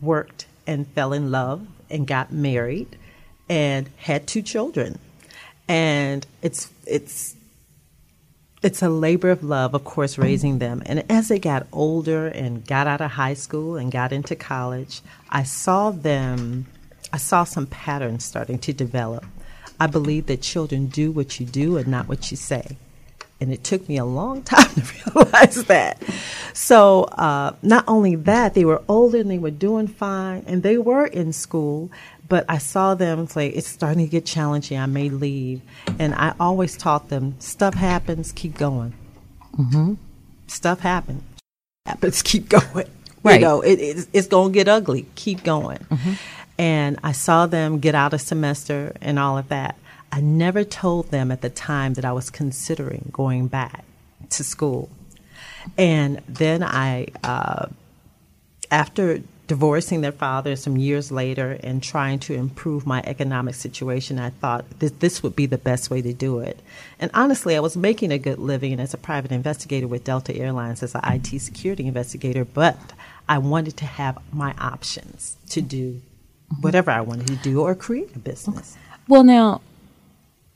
worked 0.00 0.46
and 0.66 0.88
fell 0.88 1.12
in 1.12 1.30
love 1.30 1.64
and 1.88 2.04
got 2.04 2.32
married 2.32 2.98
and 3.48 3.88
had 3.96 4.26
two 4.26 4.42
children, 4.42 4.98
and 5.68 6.26
it's 6.42 6.68
it's 6.84 7.36
it's 8.62 8.82
a 8.82 8.88
labor 8.88 9.30
of 9.30 9.42
love, 9.42 9.74
of 9.74 9.84
course, 9.84 10.18
raising 10.18 10.58
them. 10.58 10.82
And 10.86 11.04
as 11.10 11.28
they 11.28 11.38
got 11.38 11.66
older 11.72 12.26
and 12.26 12.66
got 12.66 12.86
out 12.86 13.00
of 13.00 13.12
high 13.12 13.34
school 13.34 13.76
and 13.76 13.90
got 13.90 14.12
into 14.12 14.36
college, 14.36 15.00
I 15.30 15.44
saw 15.44 15.90
them. 15.90 16.66
I 17.12 17.16
saw 17.16 17.44
some 17.44 17.66
patterns 17.66 18.24
starting 18.24 18.58
to 18.60 18.72
develop. 18.72 19.24
I 19.80 19.86
believe 19.86 20.26
that 20.26 20.42
children 20.42 20.86
do 20.86 21.10
what 21.10 21.40
you 21.40 21.46
do 21.46 21.78
and 21.78 21.88
not 21.88 22.06
what 22.06 22.30
you 22.30 22.36
say 22.36 22.76
and 23.40 23.52
it 23.52 23.64
took 23.64 23.88
me 23.88 23.96
a 23.96 24.04
long 24.04 24.42
time 24.44 24.68
to 24.68 24.82
realize 25.14 25.64
that. 25.64 26.02
So, 26.52 27.04
uh, 27.04 27.54
not 27.62 27.84
only 27.88 28.16
that, 28.16 28.54
they 28.54 28.64
were 28.64 28.82
older 28.88 29.18
and 29.18 29.30
they 29.30 29.38
were 29.38 29.50
doing 29.50 29.86
fine, 29.88 30.44
and 30.46 30.62
they 30.62 30.78
were 30.78 31.06
in 31.06 31.32
school, 31.32 31.90
but 32.30 32.44
I 32.48 32.58
saw 32.58 32.94
them 32.94 33.26
say, 33.26 33.48
It's 33.48 33.66
starting 33.66 34.04
to 34.04 34.10
get 34.10 34.24
challenging, 34.24 34.78
I 34.78 34.86
may 34.86 35.10
leave. 35.10 35.62
And 35.98 36.14
I 36.14 36.32
always 36.38 36.76
taught 36.76 37.08
them 37.08 37.34
stuff 37.40 37.74
happens, 37.74 38.32
keep 38.32 38.56
going. 38.56 38.94
Mm-hmm. 39.58 39.94
Stuff 40.46 40.80
happens, 40.80 41.22
happens, 41.84 42.22
keep 42.22 42.48
going. 42.48 42.88
Right. 43.22 43.34
You 43.34 43.40
know, 43.40 43.60
it, 43.60 43.80
it's, 43.80 44.08
it's 44.12 44.28
going 44.28 44.52
to 44.52 44.54
get 44.54 44.68
ugly, 44.68 45.06
keep 45.16 45.42
going. 45.42 45.78
Mm-hmm. 45.78 46.12
And 46.56 46.98
I 47.02 47.12
saw 47.12 47.46
them 47.46 47.80
get 47.80 47.94
out 47.94 48.14
a 48.14 48.18
semester 48.18 48.94
and 49.00 49.18
all 49.18 49.36
of 49.36 49.48
that. 49.48 49.76
I 50.12 50.20
never 50.20 50.64
told 50.64 51.10
them 51.10 51.30
at 51.30 51.40
the 51.40 51.50
time 51.50 51.94
that 51.94 52.04
I 52.04 52.12
was 52.12 52.30
considering 52.30 53.10
going 53.12 53.46
back 53.46 53.84
to 54.30 54.44
school. 54.44 54.90
And 55.78 56.20
then 56.28 56.62
I, 56.62 57.08
uh, 57.22 57.66
after 58.70 59.22
divorcing 59.46 60.00
their 60.00 60.12
father 60.12 60.54
some 60.54 60.76
years 60.76 61.10
later 61.10 61.58
and 61.64 61.82
trying 61.82 62.20
to 62.20 62.34
improve 62.34 62.86
my 62.86 63.02
economic 63.04 63.54
situation, 63.54 64.18
I 64.18 64.30
thought 64.30 64.78
that 64.78 65.00
this 65.00 65.22
would 65.22 65.34
be 65.34 65.46
the 65.46 65.58
best 65.58 65.90
way 65.90 66.00
to 66.02 66.12
do 66.12 66.38
it. 66.38 66.60
And 67.00 67.10
honestly, 67.14 67.56
I 67.56 67.60
was 67.60 67.76
making 67.76 68.12
a 68.12 68.18
good 68.18 68.38
living 68.38 68.78
as 68.78 68.94
a 68.94 68.98
private 68.98 69.32
investigator 69.32 69.88
with 69.88 70.04
Delta 70.04 70.34
Airlines 70.36 70.84
as 70.84 70.94
an 70.94 71.00
IT 71.04 71.40
security 71.40 71.86
investigator, 71.86 72.44
but 72.44 72.78
I 73.28 73.38
wanted 73.38 73.76
to 73.78 73.86
have 73.86 74.18
my 74.32 74.54
options 74.58 75.36
to 75.50 75.60
do 75.60 76.00
whatever 76.60 76.92
I 76.92 77.00
wanted 77.00 77.26
to 77.28 77.36
do 77.36 77.60
or 77.60 77.74
create 77.74 78.14
a 78.14 78.18
business. 78.20 78.76
Well, 79.08 79.24
now, 79.24 79.62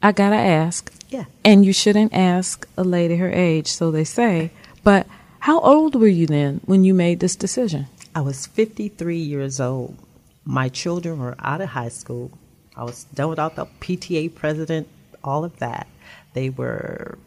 I 0.04 0.12
gotta 0.12 0.36
ask. 0.36 0.92
Yeah. 1.08 1.24
And 1.46 1.64
you 1.64 1.72
shouldn't 1.72 2.12
ask 2.12 2.68
a 2.76 2.84
lady 2.84 3.16
her 3.16 3.32
age, 3.32 3.68
so 3.68 3.90
they 3.90 4.04
say. 4.04 4.50
But 4.82 5.06
how 5.40 5.60
old 5.60 5.94
were 5.94 6.06
you 6.06 6.26
then 6.26 6.60
when 6.66 6.84
you 6.84 6.92
made 6.92 7.20
this 7.20 7.34
decision? 7.34 7.86
I 8.14 8.20
was 8.20 8.46
53 8.46 9.16
years 9.16 9.60
old. 9.60 9.96
My 10.44 10.68
children 10.68 11.20
were 11.20 11.36
out 11.38 11.62
of 11.62 11.70
high 11.70 11.88
school. 11.88 12.30
I 12.76 12.84
was 12.84 13.04
done 13.14 13.30
without 13.30 13.56
the 13.56 13.64
PTA 13.80 14.34
president, 14.34 14.88
all 15.24 15.42
of 15.42 15.58
that. 15.60 15.86
They 16.34 16.50
were 16.50 17.18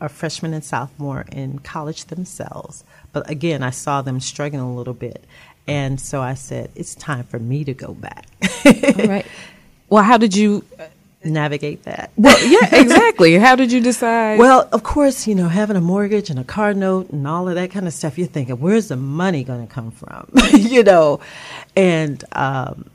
a 0.00 0.08
freshman 0.08 0.54
and 0.54 0.64
sophomore 0.64 1.26
in 1.30 1.58
college 1.58 2.06
themselves. 2.06 2.84
But 3.12 3.28
again, 3.28 3.62
I 3.62 3.70
saw 3.70 4.00
them 4.00 4.18
struggling 4.18 4.62
a 4.62 4.74
little 4.74 4.94
bit. 4.94 5.24
And 5.66 6.00
so 6.00 6.22
I 6.22 6.34
said, 6.34 6.70
it's 6.74 6.94
time 6.94 7.24
for 7.24 7.38
me 7.38 7.64
to 7.64 7.74
go 7.74 7.92
back. 7.92 8.26
all 8.64 9.06
right. 9.06 9.26
Well, 9.90 10.02
how 10.02 10.16
did 10.16 10.34
you 10.34 10.64
navigate 11.24 11.84
that. 11.84 12.10
Well, 12.16 12.38
yeah, 12.46 12.74
exactly. 12.80 13.34
How 13.34 13.56
did 13.56 13.72
you 13.72 13.80
decide? 13.80 14.38
Well, 14.38 14.68
of 14.72 14.82
course, 14.82 15.26
you 15.26 15.34
know, 15.34 15.48
having 15.48 15.76
a 15.76 15.80
mortgage 15.80 16.30
and 16.30 16.38
a 16.38 16.44
car 16.44 16.74
note 16.74 17.10
and 17.10 17.26
all 17.26 17.48
of 17.48 17.54
that 17.54 17.70
kind 17.70 17.86
of 17.86 17.92
stuff, 17.92 18.18
you're 18.18 18.26
thinking, 18.26 18.58
where's 18.60 18.88
the 18.88 18.96
money 18.96 19.44
going 19.44 19.66
to 19.66 19.72
come 19.72 19.90
from? 19.90 20.28
you 20.52 20.82
know, 20.82 21.20
and 21.76 22.24
um, 22.32 22.90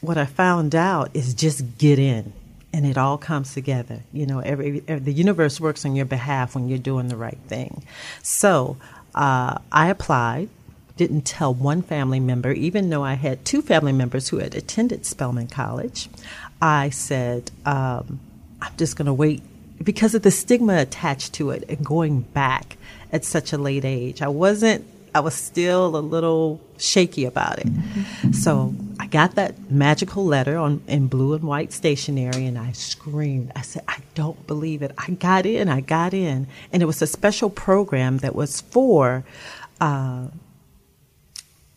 what 0.00 0.18
I 0.18 0.26
found 0.26 0.74
out 0.74 1.10
is 1.14 1.34
just 1.34 1.78
get 1.78 1.98
in. 1.98 2.32
And 2.72 2.86
it 2.86 2.96
all 2.96 3.18
comes 3.18 3.52
together. 3.52 4.00
You 4.12 4.26
know, 4.26 4.38
every, 4.38 4.84
every 4.86 5.04
the 5.04 5.12
universe 5.12 5.60
works 5.60 5.84
on 5.84 5.96
your 5.96 6.04
behalf 6.04 6.54
when 6.54 6.68
you're 6.68 6.78
doing 6.78 7.08
the 7.08 7.16
right 7.16 7.38
thing. 7.48 7.82
So 8.22 8.76
uh, 9.12 9.58
I 9.72 9.88
applied 9.90 10.50
didn't 11.00 11.22
tell 11.22 11.54
one 11.54 11.80
family 11.80 12.20
member, 12.20 12.52
even 12.52 12.90
though 12.90 13.02
I 13.02 13.14
had 13.14 13.42
two 13.42 13.62
family 13.62 13.92
members 13.92 14.28
who 14.28 14.36
had 14.36 14.54
attended 14.54 15.06
Spelman 15.06 15.46
College. 15.46 16.10
I 16.60 16.90
said, 16.90 17.50
um, 17.64 18.20
I'm 18.60 18.76
just 18.76 18.96
going 18.96 19.06
to 19.06 19.14
wait 19.14 19.40
because 19.82 20.14
of 20.14 20.20
the 20.20 20.30
stigma 20.30 20.76
attached 20.76 21.32
to 21.34 21.52
it 21.52 21.64
and 21.70 21.82
going 21.82 22.20
back 22.20 22.76
at 23.12 23.24
such 23.24 23.54
a 23.54 23.56
late 23.56 23.86
age. 23.86 24.20
I 24.20 24.28
wasn't, 24.28 24.86
I 25.14 25.20
was 25.20 25.32
still 25.32 25.96
a 25.96 26.04
little 26.04 26.60
shaky 26.76 27.24
about 27.24 27.60
it. 27.60 27.68
So 28.34 28.74
I 28.98 29.06
got 29.06 29.36
that 29.36 29.70
magical 29.70 30.26
letter 30.26 30.58
on 30.58 30.82
in 30.86 31.06
blue 31.06 31.32
and 31.32 31.44
white 31.44 31.72
stationery 31.72 32.44
and 32.44 32.58
I 32.58 32.72
screamed. 32.72 33.52
I 33.56 33.62
said, 33.62 33.84
I 33.88 34.00
don't 34.14 34.46
believe 34.46 34.82
it. 34.82 34.92
I 34.98 35.12
got 35.12 35.46
in, 35.46 35.70
I 35.70 35.80
got 35.80 36.12
in. 36.12 36.46
And 36.74 36.82
it 36.82 36.86
was 36.86 37.00
a 37.00 37.06
special 37.06 37.48
program 37.48 38.18
that 38.18 38.34
was 38.34 38.60
for, 38.60 39.24
uh, 39.80 40.26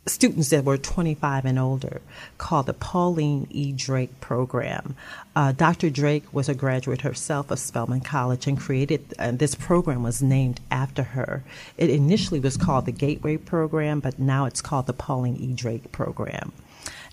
students 0.06 0.50
that 0.50 0.66
were 0.66 0.78
25 0.78 1.46
and 1.46 1.58
older 1.58 2.02
called 2.38 2.66
the 2.66 2.74
Pauline 2.74 3.48
E. 3.50 3.72
Drake 3.72 4.20
Program. 4.20 4.96
Uh, 5.36 5.54
Dr. 5.54 5.90
Drake 5.90 6.26
was 6.34 6.50
a 6.50 6.54
graduate 6.54 7.02
herself 7.02 7.50
of 7.50 7.60
Spelman 7.60 8.02
College 8.02 8.48
and 8.48 8.60
created, 8.60 9.14
uh, 9.18 9.32
this 9.32 9.56
program 9.56 10.04
was 10.04 10.22
named 10.22 10.60
after 10.70 11.04
her. 11.04 11.44
It 11.78 11.90
initially 11.90 12.40
was 12.40 12.58
called 12.58 12.86
the 12.86 12.92
Gateway 12.92 13.38
Program, 13.38 14.02
but 14.02 14.20
now 14.20 14.46
it's 14.46 14.62
called 14.62 14.88
the 14.88 14.94
Pauline 14.94 15.38
E. 15.38 15.54
Drake 15.54 15.92
Program. 15.92 16.52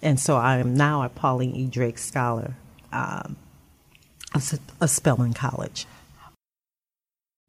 And 0.03 0.19
so 0.19 0.37
I 0.37 0.57
am 0.59 0.75
now 0.75 1.03
a 1.03 1.09
Pauline 1.09 1.55
E. 1.55 1.67
Drake 1.67 1.99
Scholar 1.99 2.57
um, 2.93 3.37
of 4.35 4.91
Spelman 4.91 5.35
College. 5.35 5.87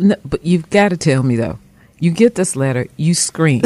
No, 0.00 0.16
but 0.24 0.44
you've 0.44 0.70
got 0.70 0.88
to 0.88 0.96
tell 0.96 1.22
me 1.22 1.36
though. 1.36 1.58
You 1.98 2.10
get 2.10 2.34
this 2.34 2.56
letter, 2.56 2.86
you 2.96 3.12
scream. 3.12 3.62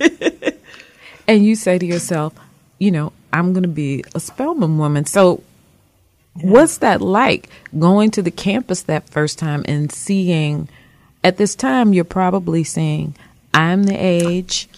and 1.28 1.44
you 1.44 1.54
say 1.54 1.78
to 1.78 1.84
yourself, 1.84 2.32
you 2.78 2.90
know, 2.90 3.12
I'm 3.32 3.52
going 3.52 3.64
to 3.64 3.68
be 3.68 4.02
a 4.14 4.20
Spelman 4.20 4.78
woman. 4.78 5.04
So, 5.04 5.42
what's 6.40 6.78
that 6.78 7.02
like 7.02 7.50
going 7.78 8.10
to 8.12 8.22
the 8.22 8.30
campus 8.30 8.82
that 8.82 9.10
first 9.10 9.38
time 9.38 9.62
and 9.68 9.92
seeing? 9.92 10.70
At 11.22 11.36
this 11.36 11.54
time, 11.54 11.92
you're 11.92 12.04
probably 12.04 12.64
saying, 12.64 13.14
"I'm 13.52 13.82
the 13.82 13.96
age." 13.96 14.68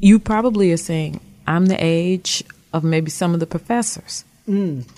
You 0.00 0.18
probably 0.18 0.72
are 0.72 0.78
saying, 0.78 1.20
"I'm 1.46 1.66
the 1.66 1.76
age 1.78 2.42
of 2.72 2.82
maybe 2.84 3.10
some 3.10 3.34
of 3.34 3.40
the 3.40 3.46
professors." 3.46 4.24
Mm. 4.48 4.88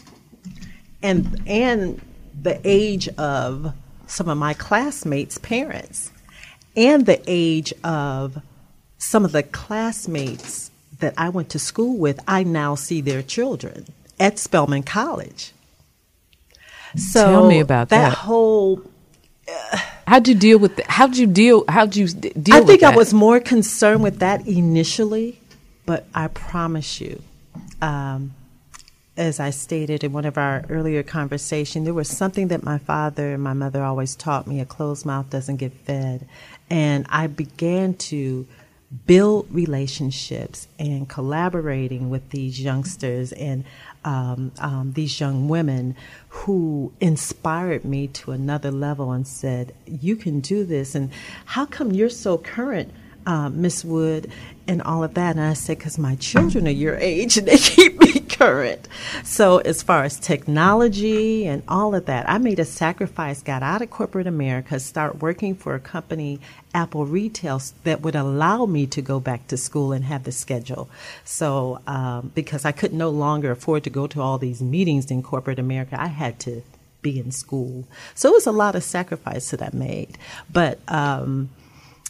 And 1.03 1.43
and 1.47 2.01
the 2.41 2.61
age 2.63 3.09
of 3.19 3.73
some 4.09 4.29
of 4.29 4.37
my 4.37 4.55
classmates' 4.55 5.39
parents, 5.39 6.11
and 6.77 7.07
the 7.07 7.23
age 7.27 7.73
of 7.85 8.43
some 8.99 9.25
of 9.25 9.33
the 9.33 9.43
classmates 9.43 10.71
that 10.99 11.15
I 11.17 11.29
went 11.29 11.51
to 11.51 11.59
school 11.59 11.97
with, 11.97 12.19
I 12.27 12.43
now 12.43 12.75
see 12.75 13.01
their 13.01 13.23
children 13.23 13.87
at 14.19 14.39
Spelman 14.39 14.83
College. 14.83 15.53
So 16.97 17.25
Tell 17.25 17.49
me 17.49 17.61
about 17.61 17.91
that. 17.91 18.11
That 18.11 18.19
whole. 18.19 18.83
Uh, 19.49 19.79
how'd 20.07 20.27
you 20.27 20.35
deal 20.35 20.59
with? 20.59 20.77
The, 20.77 20.85
how'd 20.89 21.17
you 21.17 21.27
deal? 21.27 21.65
How'd 21.69 21.95
you 21.95 22.09
deal? 22.09 22.57
I 22.57 22.61
think 22.63 22.83
I 22.83 22.97
was 22.97 23.15
more 23.15 23.41
concerned 23.41 24.03
with 24.03 24.19
that 24.21 24.47
initially, 24.47 25.41
but 25.87 26.07
I 26.15 26.29
promise 26.29 27.01
you, 27.01 27.23
um, 27.81 28.35
as 29.19 29.41
I 29.41 29.51
stated 29.51 30.05
in 30.05 30.13
one 30.13 30.25
of 30.25 30.39
our 30.39 30.65
earlier 30.71 31.03
conversation, 31.03 31.85
there 31.85 31.93
was 31.93 32.09
something 32.09 32.49
that 32.49 32.63
my 32.63 32.79
father 32.79 33.35
and 33.35 33.43
my 33.43 33.53
mother 33.53 33.83
always 33.83 34.17
taught 34.17 34.47
me: 34.47 34.61
a 34.61 34.65
closed 34.65 35.05
mouth 35.05 35.29
doesn't 35.29 35.57
get 35.57 35.73
fed, 35.73 36.27
and 36.71 37.05
I 37.11 37.27
began 37.27 37.95
to 37.95 38.47
build 39.07 39.47
relationships 39.51 40.67
and 40.79 41.09
collaborating 41.09 42.09
with 42.09 42.31
these 42.31 42.61
youngsters 42.61 43.33
and 43.33 43.65
um, 44.05 44.53
um, 44.59 44.93
these 44.95 45.21
young 45.21 45.49
women 45.49 45.95
who 46.29 46.93
inspired 47.01 47.85
me 47.85 48.07
to 48.07 48.31
another 48.31 48.71
level 48.71 49.13
and 49.13 49.27
said, 49.27 49.75
You 49.85 50.17
can 50.17 50.41
do 50.41 50.65
this. 50.65 50.95
And 50.95 51.11
how 51.45 51.67
come 51.67 51.93
you're 51.93 52.09
so 52.09 52.39
current? 52.39 52.93
uh, 53.29 53.51
Miss 53.51 53.85
Wood 53.85 54.33
and 54.67 54.81
all 54.83 55.05
of 55.05 55.15
that. 55.15 55.37
And 55.37 55.45
I 55.45 55.53
said, 55.53 55.79
because 55.79 55.99
my 55.99 56.17
children 56.17 56.67
are 56.67 56.71
your 56.71 56.97
age 56.97 57.37
and 57.37 57.47
they 57.47 57.59
keep 57.59 58.01
me 58.01 58.08
current. 58.39 58.87
So, 59.25 59.59
as 59.59 59.83
far 59.83 60.05
as 60.05 60.19
technology 60.19 61.47
and 61.47 61.63
all 61.67 61.95
of 61.95 62.07
that, 62.07 62.29
I 62.31 62.39
made 62.39 62.61
a 62.61 62.65
sacrifice, 62.65 63.43
got 63.43 63.63
out 63.65 63.83
of 63.83 63.91
corporate 63.91 64.29
America, 64.29 64.79
start 64.79 65.21
working 65.21 65.57
for 65.57 65.75
a 65.75 65.81
company, 65.81 66.41
Apple 66.73 67.05
Retail, 67.05 67.61
that 67.83 68.01
would 68.03 68.15
allow 68.15 68.65
me 68.67 68.87
to 68.87 69.03
go 69.03 69.19
back 69.19 69.49
to 69.49 69.57
school 69.57 69.93
and 69.93 70.05
have 70.05 70.23
the 70.23 70.33
schedule. 70.33 70.89
So, 71.25 71.81
um, 71.89 72.31
because 72.35 72.65
I 72.65 72.73
could 72.73 72.93
no 72.93 73.11
longer 73.11 73.51
afford 73.51 73.83
to 73.85 73.91
go 73.91 74.07
to 74.07 74.21
all 74.21 74.39
these 74.39 74.63
meetings 74.63 75.11
in 75.11 75.23
corporate 75.23 75.59
America, 75.59 76.01
I 76.01 76.07
had 76.07 76.39
to 76.41 76.63
be 77.03 77.19
in 77.19 77.33
school. 77.33 77.85
So, 78.15 78.29
it 78.31 78.35
was 78.35 78.47
a 78.47 78.53
lot 78.53 78.77
of 78.77 78.85
sacrifice 78.85 79.51
that 79.51 79.63
I 79.63 79.71
made. 79.73 80.17
But, 80.53 80.79
um, 80.87 81.51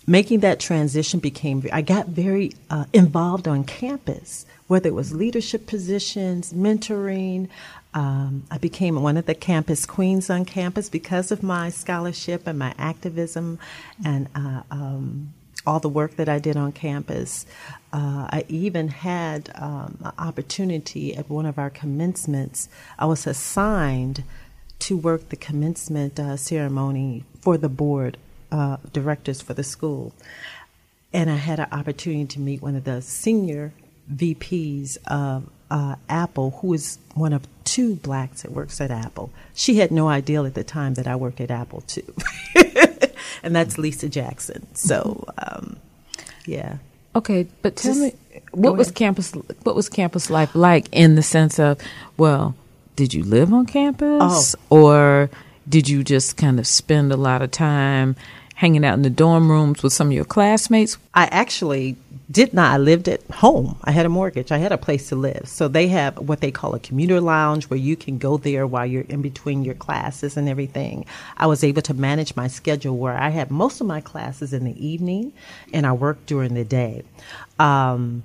making 0.07 0.41
that 0.41 0.59
transition 0.59 1.21
became, 1.21 1.63
I 1.73 1.83
got 1.83 2.09
very 2.09 2.53
uh, 2.71 2.87
involved 2.93 3.47
on 3.47 3.65
campus, 3.65 4.47
whether 4.69 4.89
it 4.89 4.95
was 4.95 5.13
leadership 5.13 5.67
positions, 5.67 6.53
mentoring. 6.53 7.49
Um, 7.95 8.45
I 8.51 8.59
became 8.59 9.03
one 9.03 9.17
of 9.17 9.27
the 9.27 9.35
campus 9.35 9.87
queens 9.87 10.31
on 10.31 10.45
campus 10.45 10.89
because 10.89 11.33
of 11.33 11.43
my 11.43 11.71
scholarship 11.71 12.47
and 12.47 12.59
my 12.59 12.75
activism 12.79 13.59
and 14.05 14.29
uh, 14.35 14.63
um, 14.71 15.33
all 15.67 15.81
the 15.81 15.89
work 15.89 16.17
that 16.17 16.29
I 16.29 16.39
did 16.39 16.57
on 16.57 16.73
campus. 16.73 17.47
Uh, 17.93 18.29
I 18.31 18.45
even 18.49 18.89
had 18.89 19.51
um, 19.55 19.99
an 20.05 20.13
opportunity 20.19 21.17
at 21.17 21.29
one 21.29 21.47
of 21.47 21.59
our 21.59 21.71
commencements. 21.71 22.69
I 22.99 23.07
was 23.07 23.27
assigned 23.27 24.23
to 24.81 24.97
work 24.97 25.31
the 25.31 25.37
commencement 25.37 26.21
uh, 26.21 26.37
ceremony 26.37 27.25
for 27.41 27.57
the 27.59 27.69
board 27.69 28.17
uh, 28.53 28.77
directors 28.93 29.41
for 29.41 29.55
the 29.55 29.65
school. 29.65 30.13
And 31.13 31.31
I 31.31 31.37
had 31.37 31.59
an 31.59 31.69
opportunity 31.73 32.27
to 32.27 32.41
meet 32.41 32.63
one 32.63 32.77
of 32.77 32.85
the 32.85 33.01
senior 33.01 33.73
VPs 34.13 34.99
of 35.07 35.49
uh, 35.71 35.97
Apple, 36.09 36.51
who 36.63 36.73
is 36.75 36.99
one 37.15 37.33
of 37.33 37.47
two 37.65 37.97
blacks 37.97 38.43
that 38.43 38.53
works 38.53 38.81
at 38.81 38.91
Apple. 38.91 39.31
She 39.55 39.79
had 39.79 39.91
no 39.91 40.09
idea 40.09 40.43
at 40.45 40.55
the 40.55 40.65
time 40.65 40.95
that 40.95 41.07
I 41.07 41.17
worked 41.17 41.41
at 41.41 41.51
Apple 41.51 41.83
too, 41.83 42.15
and 43.43 43.55
that's 43.55 43.79
Lisa 43.79 44.09
Jackson. 44.09 44.67
So, 44.75 45.25
um, 45.39 45.77
yeah. 46.47 46.79
Okay, 47.15 47.47
but 47.63 47.77
tell 47.77 47.95
Just, 47.95 48.15
me, 48.15 48.41
what 48.53 48.77
was 48.77 48.91
campus? 48.91 49.33
What 49.63 49.75
was 49.75 49.89
campus 49.89 50.31
life 50.31 50.55
like 50.55 50.87
in 50.93 51.15
the 51.15 51.23
sense 51.23 51.59
of, 51.59 51.81
well, 52.17 52.55
did 52.97 53.13
you 53.13 53.25
live 53.25 53.53
on 53.53 53.67
campus, 53.67 54.55
oh. 54.71 54.77
or 54.77 55.31
did 55.69 55.89
you 55.89 56.03
just 56.03 56.37
kind 56.37 56.59
of 56.59 56.67
spend 56.67 57.13
a 57.13 57.17
lot 57.17 57.43
of 57.43 57.51
time 57.51 58.17
hanging 58.55 58.85
out 58.85 58.95
in 58.95 59.03
the 59.03 59.11
dorm 59.11 59.51
rooms 59.51 59.83
with 59.83 59.93
some 59.93 60.09
of 60.09 60.13
your 60.13 60.25
classmates? 60.25 60.97
I 61.15 61.27
actually 61.27 61.97
did 62.31 62.53
not. 62.53 62.73
I 62.73 62.77
lived 62.77 63.09
at 63.09 63.23
home. 63.31 63.79
I 63.85 63.91
had 63.91 64.05
a 64.05 64.11
mortgage. 64.11 64.53
I 64.53 64.59
had 64.59 64.73
a 64.73 64.79
place 64.79 65.09
to 65.09 65.17
live. 65.17 65.43
So 65.47 65.67
they 65.67 65.89
have 65.89 66.19
what 66.19 66.41
they 66.41 66.51
call 66.51 66.75
a 66.75 66.81
commuter 66.81 67.21
lounge 67.21 67.65
where 67.65 67.79
you 67.79 67.97
can 67.97 68.19
go 68.19 68.37
there 68.37 68.67
while 68.67 68.85
you're 68.85 69.03
in 69.03 69.23
between 69.23 69.65
your 69.65 69.75
classes 69.75 70.37
and 70.37 70.49
everything. 70.49 71.07
I 71.37 71.47
was 71.47 71.65
able 71.65 71.83
to 71.83 71.95
manage 71.95 72.37
my 72.37 72.49
schedule 72.49 72.97
where 72.97 73.17
I 73.17 73.31
had 73.31 73.51
most 73.51 73.81
of 73.81 73.87
my 73.87 74.01
classes 74.01 74.53
in 74.53 74.65
the 74.65 74.87
evening 74.87 75.33
and 75.73 75.87
I 75.87 75.93
worked 75.93 76.27
during 76.27 76.55
the 76.55 76.65
day. 76.65 77.03
Um, 77.59 78.25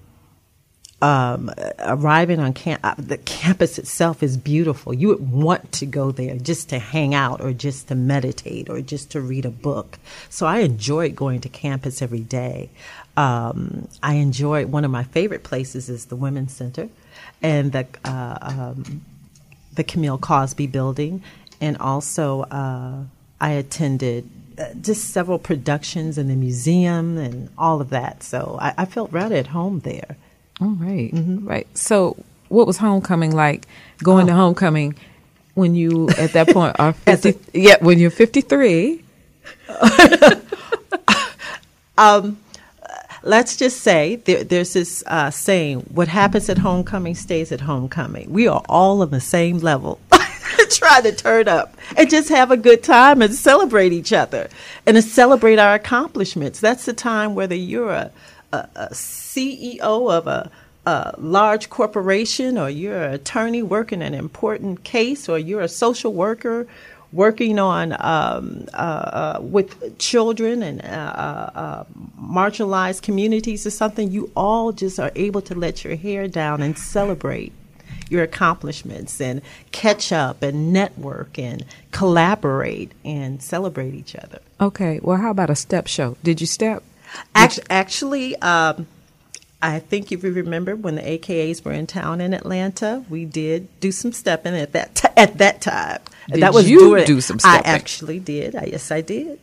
um, 1.03 1.51
arriving 1.79 2.39
on 2.39 2.53
camp, 2.53 2.79
uh, 2.81 2.95
the 2.97 3.17
campus 3.17 3.77
itself 3.77 4.23
is 4.23 4.37
beautiful. 4.37 4.93
You 4.93 5.09
would 5.09 5.29
want 5.31 5.73
to 5.73 5.85
go 5.85 6.13
there 6.13 6.37
just 6.37 6.69
to 6.69 6.79
hang 6.79 7.13
out 7.13 7.41
or 7.41 7.51
just 7.51 7.89
to 7.89 7.95
meditate 7.95 8.69
or 8.69 8.79
just 8.79 9.11
to 9.11 9.19
read 9.19 9.43
a 9.43 9.49
book. 9.49 9.99
So 10.29 10.45
I 10.45 10.59
enjoyed 10.59 11.13
going 11.13 11.41
to 11.41 11.49
campus 11.49 12.01
every 12.01 12.21
day. 12.21 12.69
Um, 13.17 13.89
I 14.01 14.13
enjoy 14.13 14.65
one 14.65 14.85
of 14.85 14.91
my 14.91 15.03
favorite 15.03 15.43
places 15.43 15.89
is 15.89 16.05
the 16.05 16.15
Women's 16.15 16.53
Center 16.53 16.87
and 17.41 17.73
the 17.73 17.85
uh, 18.05 18.37
um, 18.41 19.03
the 19.73 19.83
Camille 19.83 20.19
Cosby 20.19 20.67
Building, 20.67 21.21
and 21.59 21.77
also 21.79 22.43
uh, 22.43 23.03
I 23.41 23.49
attended 23.51 24.29
uh, 24.57 24.73
just 24.81 25.09
several 25.09 25.37
productions 25.37 26.17
in 26.17 26.29
the 26.29 26.35
museum 26.35 27.17
and 27.17 27.49
all 27.57 27.81
of 27.81 27.89
that. 27.89 28.23
So 28.23 28.57
I, 28.61 28.73
I 28.77 28.85
felt 28.85 29.11
right 29.11 29.31
at 29.33 29.47
home 29.47 29.81
there. 29.81 30.15
All 30.63 30.69
right. 30.69 31.11
mm-hmm. 31.11 31.45
right. 31.45 31.67
So, 31.77 32.15
what 32.47 32.65
was 32.65 32.77
homecoming 32.77 33.35
like? 33.35 33.67
Going 34.01 34.25
oh. 34.25 34.27
to 34.27 34.33
homecoming 34.33 34.95
when 35.55 35.75
you 35.75 36.07
at 36.17 36.31
that 36.33 36.47
point 36.49 36.79
are 36.79 36.93
fifty? 37.05 37.37
yeah, 37.53 37.75
when 37.81 37.99
you're 37.99 38.09
fifty 38.11 38.39
three. 38.39 39.03
um, 41.97 42.37
let's 43.23 43.57
just 43.57 43.81
say 43.81 44.15
there, 44.17 44.45
there's 44.45 44.71
this 44.71 45.03
uh, 45.07 45.31
saying: 45.31 45.81
"What 45.93 46.07
happens 46.07 46.49
at 46.49 46.59
homecoming 46.59 47.15
stays 47.15 47.51
at 47.51 47.59
homecoming." 47.59 48.31
We 48.31 48.47
are 48.47 48.63
all 48.69 49.01
on 49.01 49.09
the 49.09 49.19
same 49.19 49.57
level. 49.57 49.99
Try 50.69 51.01
to 51.01 51.11
turn 51.11 51.49
up 51.49 51.75
and 51.97 52.09
just 52.09 52.29
have 52.29 52.51
a 52.51 52.57
good 52.57 52.83
time 52.83 53.21
and 53.21 53.35
celebrate 53.35 53.91
each 53.91 54.13
other 54.13 54.47
and 54.85 54.95
to 54.95 55.01
celebrate 55.01 55.59
our 55.59 55.73
accomplishments. 55.73 56.61
That's 56.61 56.85
the 56.85 56.93
time 56.93 57.35
whether 57.35 57.55
you're 57.55 57.91
a 57.91 58.11
a, 58.53 58.69
a 58.75 58.87
CEO 58.89 59.79
of 59.81 60.27
a, 60.27 60.51
a 60.85 61.15
large 61.17 61.69
corporation, 61.69 62.57
or 62.57 62.69
you're 62.69 63.03
an 63.03 63.13
attorney 63.13 63.63
working 63.63 64.01
an 64.01 64.13
important 64.13 64.83
case, 64.83 65.27
or 65.27 65.37
you're 65.37 65.61
a 65.61 65.67
social 65.67 66.13
worker 66.13 66.67
working 67.13 67.59
on 67.59 67.93
um, 67.99 68.67
uh, 68.73 68.77
uh, 68.77 69.39
with 69.39 69.97
children 69.99 70.63
and 70.63 70.81
uh, 70.81 70.85
uh, 70.85 71.51
uh, 71.53 71.83
marginalized 72.19 73.03
communities 73.03 73.65
or 73.67 73.69
something, 73.69 74.11
you 74.11 74.31
all 74.35 74.71
just 74.71 74.99
are 74.99 75.11
able 75.15 75.41
to 75.41 75.53
let 75.53 75.83
your 75.83 75.95
hair 75.95 76.27
down 76.27 76.61
and 76.61 76.77
celebrate 76.77 77.53
your 78.09 78.23
accomplishments 78.23 79.21
and 79.21 79.41
catch 79.71 80.11
up 80.11 80.41
and 80.41 80.73
network 80.73 81.37
and 81.37 81.63
collaborate 81.91 82.91
and 83.05 83.41
celebrate 83.41 83.93
each 83.93 84.15
other. 84.15 84.39
Okay, 84.59 84.99
well, 85.01 85.17
how 85.17 85.31
about 85.31 85.49
a 85.49 85.55
step 85.55 85.87
show? 85.87 86.17
Did 86.23 86.41
you 86.41 86.47
step? 86.47 86.83
Actually, 87.35 87.65
actually 87.69 88.35
um, 88.37 88.87
I 89.63 89.79
think 89.79 90.11
if 90.11 90.23
you 90.25 90.33
remember 90.33 90.75
when 90.75 90.95
the 90.95 91.01
AKAs 91.01 91.63
were 91.63 91.71
in 91.71 91.87
town 91.87 92.19
in 92.19 92.33
Atlanta, 92.33 93.05
we 93.09 93.23
did 93.23 93.69
do 93.79 93.93
some 93.93 94.11
stepping 94.11 94.55
at 94.55 94.73
that 94.73 94.93
t- 94.93 95.07
at 95.15 95.37
that 95.37 95.61
time. 95.61 96.01
Did 96.29 96.41
that 96.41 96.53
was 96.53 96.69
you 96.69 96.79
during, 96.79 97.05
do 97.05 97.21
some 97.21 97.39
stepping? 97.39 97.65
I 97.65 97.69
actually 97.69 98.19
did. 98.19 98.57
I, 98.57 98.65
yes, 98.65 98.91
I 98.91 98.99
did. 98.99 99.39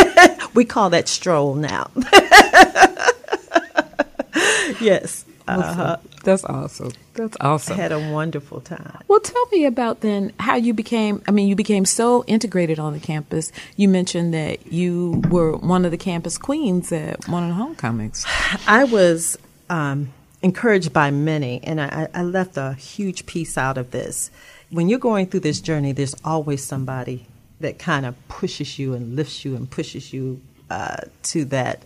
we 0.54 0.66
call 0.66 0.90
that 0.90 1.08
stroll 1.08 1.54
now. 1.54 1.90
yes. 4.80 5.24
Uh-huh. 5.48 5.96
That's 6.24 6.44
awesome. 6.44 6.92
That's 7.14 7.36
awesome. 7.40 7.74
I 7.74 7.82
had 7.82 7.92
a 7.92 8.12
wonderful 8.12 8.60
time. 8.60 8.98
Well, 9.08 9.20
tell 9.20 9.46
me 9.46 9.64
about 9.64 10.00
then 10.00 10.32
how 10.38 10.56
you 10.56 10.72
became. 10.72 11.22
I 11.26 11.30
mean, 11.30 11.48
you 11.48 11.56
became 11.56 11.84
so 11.84 12.24
integrated 12.24 12.78
on 12.78 12.92
the 12.92 13.00
campus. 13.00 13.52
You 13.76 13.88
mentioned 13.88 14.32
that 14.34 14.72
you 14.72 15.22
were 15.28 15.56
one 15.56 15.84
of 15.84 15.90
the 15.90 15.98
campus 15.98 16.38
queens 16.38 16.92
at 16.92 17.28
one 17.28 17.42
of 17.42 17.48
the 17.50 17.54
homecomings. 17.54 18.24
I 18.66 18.84
was 18.84 19.36
um, 19.68 20.12
encouraged 20.42 20.92
by 20.92 21.10
many, 21.10 21.60
and 21.64 21.80
I, 21.80 22.08
I 22.14 22.22
left 22.22 22.56
a 22.56 22.74
huge 22.74 23.26
piece 23.26 23.58
out 23.58 23.78
of 23.78 23.90
this. 23.90 24.30
When 24.70 24.88
you're 24.88 24.98
going 24.98 25.26
through 25.26 25.40
this 25.40 25.60
journey, 25.60 25.92
there's 25.92 26.14
always 26.24 26.64
somebody 26.64 27.26
that 27.60 27.78
kind 27.78 28.06
of 28.06 28.16
pushes 28.28 28.78
you 28.78 28.94
and 28.94 29.16
lifts 29.16 29.44
you 29.44 29.54
and 29.54 29.70
pushes 29.70 30.12
you 30.12 30.40
uh, 30.70 30.96
to 31.24 31.44
that 31.46 31.82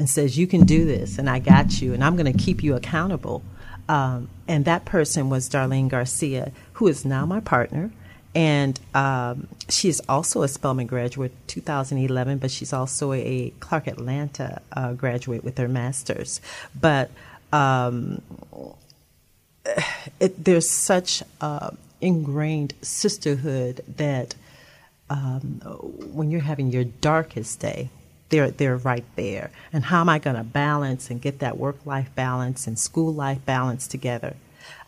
and 0.00 0.08
says, 0.08 0.38
You 0.38 0.46
can 0.46 0.64
do 0.64 0.86
this, 0.86 1.18
and 1.18 1.28
I 1.28 1.40
got 1.40 1.82
you, 1.82 1.92
and 1.92 2.02
I'm 2.02 2.16
going 2.16 2.32
to 2.32 2.38
keep 2.38 2.62
you 2.62 2.74
accountable. 2.74 3.42
Um, 3.86 4.30
and 4.48 4.64
that 4.64 4.86
person 4.86 5.28
was 5.28 5.48
Darlene 5.50 5.88
Garcia, 5.88 6.52
who 6.74 6.88
is 6.88 7.04
now 7.04 7.26
my 7.26 7.40
partner. 7.40 7.90
And 8.34 8.80
um, 8.94 9.48
she 9.68 9.90
is 9.90 10.00
also 10.08 10.42
a 10.42 10.48
Spelman 10.48 10.86
graduate, 10.86 11.32
2011, 11.48 12.38
but 12.38 12.50
she's 12.50 12.72
also 12.72 13.12
a 13.12 13.52
Clark 13.60 13.88
Atlanta 13.88 14.62
uh, 14.72 14.94
graduate 14.94 15.44
with 15.44 15.58
her 15.58 15.68
master's. 15.68 16.40
But 16.80 17.10
um, 17.52 18.22
it, 20.18 20.44
there's 20.44 20.70
such 20.70 21.22
uh, 21.42 21.72
ingrained 22.00 22.72
sisterhood 22.80 23.84
that 23.98 24.34
um, 25.10 25.60
when 26.12 26.30
you're 26.30 26.40
having 26.40 26.70
your 26.72 26.84
darkest 26.84 27.60
day, 27.60 27.90
they're 28.30 28.50
they're 28.50 28.76
right 28.76 29.04
there. 29.16 29.50
And 29.72 29.84
how 29.84 30.00
am 30.00 30.08
I 30.08 30.18
going 30.18 30.36
to 30.36 30.44
balance 30.44 31.10
and 31.10 31.20
get 31.20 31.40
that 31.40 31.58
work 31.58 31.84
life 31.84 32.10
balance 32.14 32.66
and 32.66 32.78
school 32.78 33.12
life 33.12 33.44
balance 33.44 33.86
together? 33.86 34.34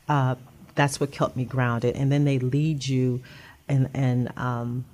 Uh, 0.09 0.37
that's 0.75 0.99
what 0.99 1.13
kept 1.13 1.37
me 1.37 1.45
grounded. 1.45 1.95
And 1.97 2.11
then 2.11 2.25
they 2.25 2.39
lead 2.39 2.87
you 2.87 3.23
and 3.69 3.91
and 3.93 4.37
um, 4.39 4.85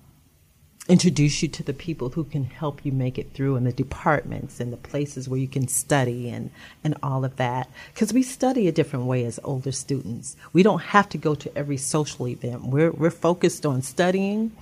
introduce 0.88 1.42
you 1.42 1.48
to 1.48 1.62
the 1.62 1.74
people 1.74 2.08
who 2.08 2.24
can 2.24 2.44
help 2.44 2.84
you 2.84 2.90
make 2.90 3.18
it 3.18 3.34
through, 3.34 3.56
and 3.56 3.66
the 3.66 3.72
departments 3.72 4.58
and 4.58 4.72
the 4.72 4.78
places 4.78 5.28
where 5.28 5.38
you 5.38 5.48
can 5.48 5.68
study 5.68 6.30
and 6.30 6.50
and 6.82 6.96
all 7.02 7.24
of 7.24 7.36
that. 7.36 7.68
Because 7.92 8.12
we 8.12 8.22
study 8.22 8.66
a 8.66 8.72
different 8.72 9.04
way 9.04 9.24
as 9.24 9.38
older 9.44 9.72
students. 9.72 10.36
We 10.52 10.62
don't 10.62 10.82
have 10.82 11.08
to 11.10 11.18
go 11.18 11.34
to 11.34 11.56
every 11.56 11.76
social 11.76 12.26
event. 12.26 12.64
We're 12.64 12.90
we're 12.90 13.10
focused 13.10 13.66
on 13.66 13.82
studying 13.82 14.52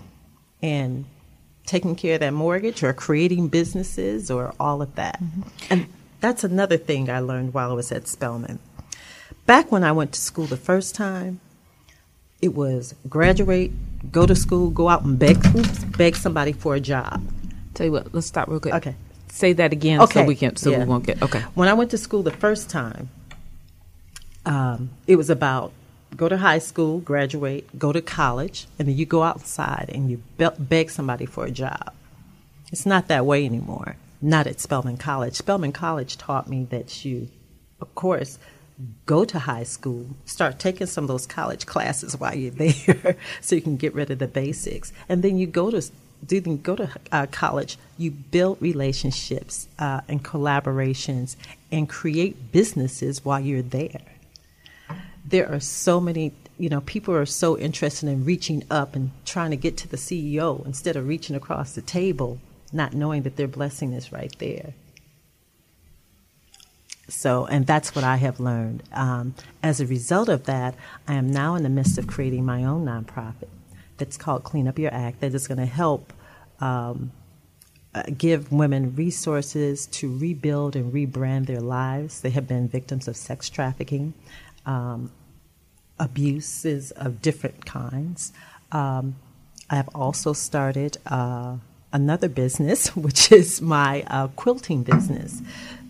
and 0.62 1.04
taking 1.66 1.96
care 1.96 2.14
of 2.14 2.20
that 2.20 2.32
mortgage 2.32 2.82
or 2.82 2.92
creating 2.92 3.48
businesses 3.48 4.30
or 4.30 4.54
all 4.58 4.80
of 4.80 4.94
that. 4.94 5.22
Mm-hmm. 5.22 5.42
And 5.70 5.86
that's 6.20 6.44
another 6.44 6.76
thing 6.76 7.10
I 7.10 7.20
learned 7.20 7.52
while 7.52 7.70
I 7.70 7.74
was 7.74 7.92
at 7.92 8.08
Spelman. 8.08 8.58
Back 9.44 9.70
when 9.70 9.84
I 9.84 9.92
went 9.92 10.12
to 10.12 10.20
school 10.20 10.46
the 10.46 10.56
first 10.56 10.94
time, 10.94 11.40
it 12.40 12.54
was 12.54 12.94
graduate, 13.08 13.72
go 14.12 14.26
to 14.26 14.34
school, 14.34 14.70
go 14.70 14.88
out 14.88 15.02
and 15.04 15.18
beg, 15.18 15.44
oops, 15.54 15.84
beg 15.84 16.16
somebody 16.16 16.52
for 16.52 16.74
a 16.74 16.80
job. 16.80 17.22
Tell 17.74 17.86
you 17.86 17.92
what, 17.92 18.14
let's 18.14 18.26
stop 18.26 18.48
real 18.48 18.60
quick. 18.60 18.74
Okay. 18.74 18.94
Say 19.28 19.52
that 19.54 19.72
again 19.72 20.00
okay. 20.00 20.20
so 20.20 20.24
we 20.24 20.34
can 20.34 20.56
so 20.56 20.70
yeah. 20.70 20.78
we 20.78 20.84
won't 20.84 21.04
get 21.04 21.22
okay. 21.22 21.40
When 21.54 21.68
I 21.68 21.74
went 21.74 21.90
to 21.90 21.98
school 21.98 22.22
the 22.22 22.30
first 22.30 22.70
time, 22.70 23.10
um, 24.46 24.90
it 25.06 25.16
was 25.16 25.28
about 25.28 25.72
go 26.16 26.28
to 26.28 26.38
high 26.38 26.58
school, 26.58 26.98
graduate, 26.98 27.78
go 27.78 27.92
to 27.92 28.00
college, 28.00 28.66
and 28.78 28.88
then 28.88 28.96
you 28.96 29.06
go 29.06 29.22
outside 29.22 29.90
and 29.92 30.10
you 30.10 30.22
be- 30.38 30.48
beg 30.58 30.90
somebody 30.90 31.26
for 31.26 31.44
a 31.44 31.50
job. 31.50 31.92
It's 32.72 32.86
not 32.86 33.08
that 33.08 33.26
way 33.26 33.44
anymore. 33.44 33.96
Not 34.22 34.46
at 34.46 34.60
Spelman 34.60 34.96
College. 34.96 35.34
Spelman 35.34 35.72
College 35.72 36.16
taught 36.16 36.48
me 36.48 36.64
that 36.70 37.04
you, 37.04 37.28
of 37.80 37.94
course, 37.94 38.38
go 39.04 39.24
to 39.24 39.38
high 39.38 39.62
school, 39.62 40.06
start 40.24 40.58
taking 40.58 40.86
some 40.86 41.04
of 41.04 41.08
those 41.08 41.26
college 41.26 41.66
classes 41.66 42.18
while 42.18 42.34
you're 42.34 42.50
there, 42.50 43.16
so 43.40 43.54
you 43.54 43.62
can 43.62 43.76
get 43.76 43.94
rid 43.94 44.10
of 44.10 44.18
the 44.18 44.26
basics, 44.26 44.92
and 45.08 45.22
then 45.22 45.38
you 45.38 45.46
go 45.46 45.70
to 45.70 45.82
didn't 46.24 46.62
go 46.62 46.74
to 46.74 46.90
uh, 47.12 47.26
college, 47.30 47.76
you 47.98 48.10
build 48.10 48.56
relationships 48.60 49.68
uh, 49.78 50.00
and 50.08 50.24
collaborations 50.24 51.36
and 51.70 51.90
create 51.90 52.50
businesses 52.52 53.22
while 53.22 53.38
you're 53.38 53.60
there 53.60 54.15
there 55.28 55.50
are 55.52 55.60
so 55.60 56.00
many 56.00 56.32
you 56.58 56.68
know 56.68 56.80
people 56.82 57.14
are 57.14 57.26
so 57.26 57.58
interested 57.58 58.08
in 58.08 58.24
reaching 58.24 58.62
up 58.70 58.94
and 58.94 59.10
trying 59.24 59.50
to 59.50 59.56
get 59.56 59.76
to 59.76 59.88
the 59.88 59.96
ceo 59.96 60.64
instead 60.64 60.96
of 60.96 61.06
reaching 61.06 61.36
across 61.36 61.72
the 61.72 61.82
table 61.82 62.38
not 62.72 62.92
knowing 62.92 63.22
that 63.22 63.36
their 63.36 63.48
blessing 63.48 63.92
is 63.92 64.12
right 64.12 64.34
there. 64.38 64.74
So 67.08 67.46
and 67.46 67.66
that's 67.66 67.94
what 67.94 68.04
i 68.04 68.16
have 68.16 68.40
learned. 68.40 68.82
Um, 68.92 69.34
as 69.62 69.80
a 69.80 69.86
result 69.86 70.28
of 70.28 70.44
that 70.44 70.74
i 71.06 71.14
am 71.14 71.30
now 71.30 71.54
in 71.54 71.62
the 71.62 71.68
midst 71.68 71.98
of 71.98 72.06
creating 72.06 72.44
my 72.44 72.64
own 72.64 72.84
nonprofit 72.84 73.48
that's 73.96 74.16
called 74.16 74.42
clean 74.42 74.66
up 74.66 74.78
your 74.78 74.92
act 74.92 75.20
that 75.20 75.32
is 75.32 75.46
going 75.46 75.58
to 75.58 75.66
help 75.66 76.12
um, 76.60 77.12
uh, 77.94 78.02
give 78.18 78.52
women 78.52 78.94
resources 78.96 79.86
to 79.86 80.18
rebuild 80.18 80.76
and 80.76 80.92
rebrand 80.92 81.46
their 81.46 81.60
lives. 81.60 82.20
They 82.20 82.30
have 82.30 82.46
been 82.46 82.68
victims 82.68 83.08
of 83.08 83.16
sex 83.16 83.48
trafficking 83.48 84.12
um, 84.66 85.10
abuses 85.98 86.90
of 86.90 87.22
different 87.22 87.64
kinds. 87.64 88.32
Um, 88.72 89.16
I 89.70 89.76
have 89.76 89.88
also 89.94 90.32
started 90.32 90.98
uh, 91.06 91.56
another 91.92 92.28
business, 92.28 92.94
which 92.96 93.32
is 93.32 93.62
my 93.62 94.02
uh, 94.08 94.28
quilting 94.28 94.82
business. 94.82 95.40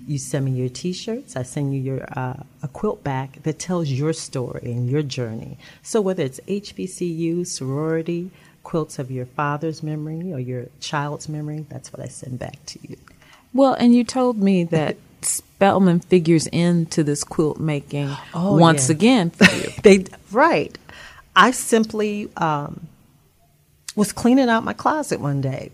You 0.06 0.18
send 0.18 0.44
me 0.44 0.52
your 0.52 0.68
T-shirts. 0.68 1.34
I 1.34 1.42
send 1.42 1.74
you 1.74 1.80
your 1.80 2.06
uh, 2.16 2.44
a 2.62 2.68
quilt 2.68 3.02
back 3.02 3.42
that 3.42 3.58
tells 3.58 3.88
your 3.90 4.12
story 4.12 4.70
and 4.70 4.88
your 4.88 5.02
journey. 5.02 5.58
So 5.82 6.00
whether 6.00 6.22
it's 6.22 6.38
HBCU, 6.46 7.44
sorority, 7.44 8.30
quilts 8.62 9.00
of 9.00 9.10
your 9.10 9.26
father's 9.26 9.82
memory 9.82 10.32
or 10.32 10.38
your 10.38 10.66
child's 10.80 11.28
memory, 11.28 11.66
that's 11.68 11.92
what 11.92 12.00
I 12.00 12.06
send 12.08 12.38
back 12.38 12.64
to 12.66 12.78
you. 12.88 12.96
Well, 13.52 13.74
and 13.74 13.94
you 13.94 14.04
told 14.04 14.38
me 14.38 14.62
that 14.64 14.96
Spelman 15.56 16.00
figures 16.00 16.46
into 16.48 17.02
this 17.02 17.24
quilt 17.24 17.58
making 17.58 18.14
oh, 18.34 18.58
once 18.58 18.90
yeah. 18.90 18.94
again 18.94 19.32
they 19.82 20.04
right. 20.30 20.76
I 21.34 21.50
simply 21.50 22.28
um, 22.36 22.88
was 23.94 24.12
cleaning 24.12 24.50
out 24.50 24.64
my 24.64 24.74
closet 24.74 25.18
one 25.18 25.40
day, 25.40 25.70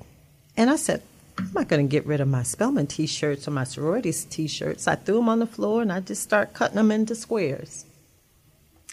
and 0.57 0.71
I 0.71 0.77
said, 0.77 1.03
"I'm 1.37 1.51
not 1.53 1.67
going 1.67 1.85
to 1.85 1.91
get 1.91 2.07
rid 2.07 2.21
of 2.21 2.29
my 2.29 2.45
Spelman 2.45 2.87
T-shirts 2.87 3.49
or 3.49 3.51
my 3.51 3.65
sororities 3.65 4.25
T-shirts." 4.25 4.87
I 4.87 4.95
threw 4.95 5.17
them 5.17 5.29
on 5.29 5.41
the 5.41 5.47
floor, 5.47 5.83
and 5.83 5.93
I 5.93 5.99
just 5.99 6.23
start 6.23 6.55
cutting 6.55 6.77
them 6.77 6.93
into 6.93 7.17
squares. 7.17 7.85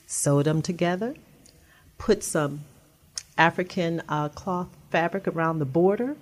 Sewed 0.08 0.48
them 0.48 0.64
together, 0.64 1.14
put 2.00 2.24
some 2.24 2.62
African 3.38 4.02
uh, 4.10 4.30
cloth 4.30 4.70
fabric 4.90 5.28
around 5.28 5.60
the 5.60 5.66
border 5.66 6.16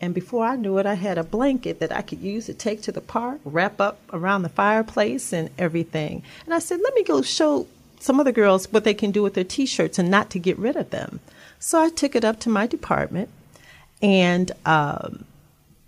and 0.00 0.14
before 0.14 0.44
I 0.44 0.56
knew 0.56 0.78
it, 0.78 0.86
I 0.86 0.94
had 0.94 1.18
a 1.18 1.24
blanket 1.24 1.80
that 1.80 1.92
I 1.92 2.02
could 2.02 2.20
use 2.20 2.46
to 2.46 2.54
take 2.54 2.82
to 2.82 2.92
the 2.92 3.00
park, 3.00 3.40
wrap 3.44 3.80
up 3.80 3.98
around 4.12 4.42
the 4.42 4.48
fireplace 4.48 5.32
and 5.32 5.50
everything. 5.58 6.22
And 6.44 6.54
I 6.54 6.60
said, 6.60 6.80
let 6.82 6.94
me 6.94 7.02
go 7.02 7.20
show 7.22 7.66
some 7.98 8.20
other 8.20 8.32
girls 8.32 8.72
what 8.72 8.84
they 8.84 8.94
can 8.94 9.10
do 9.10 9.22
with 9.22 9.34
their 9.34 9.44
t 9.44 9.66
shirts 9.66 9.98
and 9.98 10.10
not 10.10 10.30
to 10.30 10.38
get 10.38 10.56
rid 10.58 10.76
of 10.76 10.90
them. 10.90 11.18
So 11.58 11.82
I 11.82 11.90
took 11.90 12.14
it 12.14 12.24
up 12.24 12.38
to 12.40 12.48
my 12.48 12.68
department 12.68 13.28
and 14.00 14.52
um, 14.64 15.24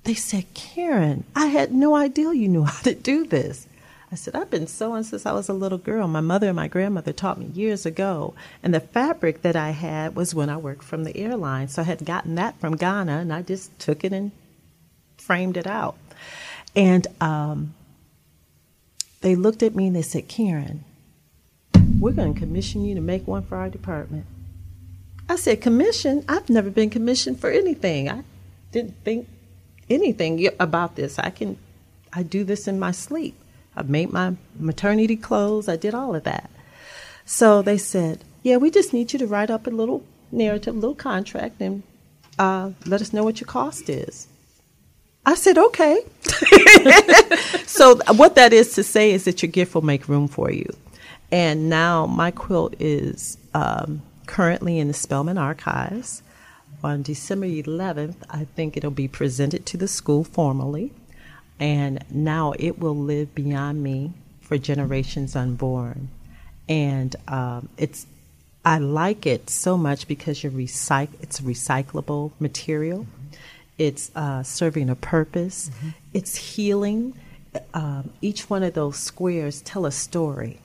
they 0.03 0.15
said, 0.15 0.53
Karen, 0.55 1.23
I 1.37 1.47
had 1.47 1.73
no 1.73 1.95
idea 1.95 2.33
you 2.33 2.49
knew 2.49 2.65
how 2.65 2.83
to 2.83 2.95
do 2.95 3.25
this. 3.27 3.69
I 4.13 4.17
said, 4.17 4.35
I've 4.35 4.51
been 4.51 4.67
sewing 4.67 5.05
since 5.05 5.25
I 5.25 5.33
was 5.33 5.49
a 5.49 5.53
little 5.53 5.79
girl. 5.79 6.09
My 6.09 6.21
mother 6.21 6.49
and 6.49 6.57
my 6.57 6.67
grandmother 6.67 7.13
taught 7.13 7.39
me 7.39 7.47
years 7.47 7.87
ago. 7.87 8.35
And 8.63 8.75
the 8.75 8.81
fabric 8.81 9.43
that 9.43 9.55
I 9.55 9.71
had 9.71 10.17
was 10.17 10.35
when 10.35 10.49
I 10.49 10.57
worked 10.57 10.83
from 10.83 11.05
the 11.05 11.17
airline. 11.17 11.69
So 11.69 11.83
I 11.83 11.85
had 11.85 12.05
gotten 12.05 12.35
that 12.35 12.59
from 12.59 12.77
Ghana 12.77 13.19
and 13.19 13.33
I 13.33 13.43
just 13.43 13.79
took 13.79 14.03
it 14.03 14.13
and 14.13 14.33
framed 15.17 15.57
it 15.57 15.67
out. 15.67 15.97
And 16.75 17.07
um, 17.21 17.75
they 19.21 19.37
looked 19.37 19.63
at 19.63 19.77
me 19.77 19.87
and 19.87 19.95
they 19.95 20.03
said, 20.03 20.27
Karen, 20.27 20.85
we're 22.01 22.13
going 22.13 22.35
to 22.35 22.41
commission 22.41 22.85
you 22.85 22.97
to 22.97 23.01
make 23.01 23.29
one 23.29 23.43
for 23.43 23.57
our 23.57 23.69
department. 23.69 24.27
I 25.29 25.37
said, 25.37 25.61
Commission? 25.61 26.25
I've 26.29 26.51
never 26.51 26.71
been 26.71 26.91
commissioned 26.91 27.39
for 27.39 27.51
anything. 27.51 28.11
I 28.11 28.25
didn't 28.73 28.97
think 29.05 29.29
anything 29.89 30.49
about 30.59 30.97
this. 30.97 31.21
I 31.21 31.31
can, 31.31 31.57
I 32.13 32.25
do 32.25 32.43
this 32.43 32.67
in 32.67 32.81
my 32.81 32.91
sleep. 32.91 33.37
I 33.77 33.83
made 33.83 34.13
my 34.13 34.35
maternity 34.59 35.17
clothes. 35.17 35.69
I 35.69 35.77
did 35.77 35.95
all 35.95 36.15
of 36.15 36.25
that. 36.25 36.51
So 37.25 37.63
they 37.63 37.79
said, 37.79 38.25
"Yeah, 38.43 38.57
we 38.57 38.71
just 38.71 38.93
need 38.93 39.13
you 39.13 39.19
to 39.19 39.27
write 39.27 39.51
up 39.51 39.67
a 39.67 39.71
little 39.71 40.05
narrative, 40.33 40.75
a 40.75 40.79
little 40.79 40.95
contract, 40.95 41.61
and 41.61 41.83
uh, 42.39 42.71
let 42.87 43.01
us 43.01 43.13
know 43.13 43.25
what 43.25 43.41
your 43.41 43.47
cost 43.47 43.89
is." 43.89 44.27
I 45.25 45.35
said, 45.35 45.59
"Okay." 45.59 46.03
so 47.67 47.97
what 48.17 48.35
that 48.35 48.53
is 48.53 48.75
to 48.75 48.83
say 48.83 49.13
is 49.13 49.25
that 49.25 49.43
your 49.43 49.51
gift 49.51 49.75
will 49.75 49.83
make 49.83 50.09
room 50.09 50.29
for 50.29 50.51
you. 50.51 50.69
And 51.33 51.69
now 51.69 52.07
my 52.07 52.31
quilt 52.31 52.75
is 52.81 53.39
um, 53.55 54.03
currently 54.27 54.79
in 54.79 54.89
the 54.89 54.95
Spelman 54.95 55.39
Archives. 55.39 56.23
On 56.83 57.03
December 57.03 57.47
11th, 57.47 58.17
I 58.31 58.45
think 58.57 58.77
it'll 58.77 58.91
be 58.91 59.07
presented 59.07 59.67
to 59.67 59.77
the 59.77 59.87
school 59.87 60.25
formally 60.25 60.93
and 61.61 62.05
now 62.11 62.55
it 62.59 62.79
will 62.79 62.97
live 62.97 63.35
beyond 63.35 63.83
me 63.83 64.13
for 64.41 64.59
generations 64.59 65.37
unborn, 65.37 66.09
and 66.69 67.15
um, 67.29 67.69
it's 67.77 68.07
I 68.65 68.79
like 68.79 69.27
it 69.27 69.49
so 69.49 69.77
much 69.79 70.09
because 70.09 70.43
you're 70.43 70.53
recyc- 70.53 71.21
it's 71.21 71.41
recyclable 71.41 72.33
material. 72.41 73.01
Mm-hmm. 73.01 73.37
It's 73.79 74.11
uh, 74.15 74.43
serving 74.43 74.91
a 74.91 74.97
purpose. 74.97 75.71
Mm-hmm. 75.71 75.89
It's 76.13 76.37
healing. 76.37 77.15
Um, 77.73 78.11
each 78.21 78.51
one 78.51 78.63
of 78.63 78.75
those 78.75 78.99
squares 78.99 79.63
tell 79.63 79.87
a 79.87 79.91
story. 79.91 80.59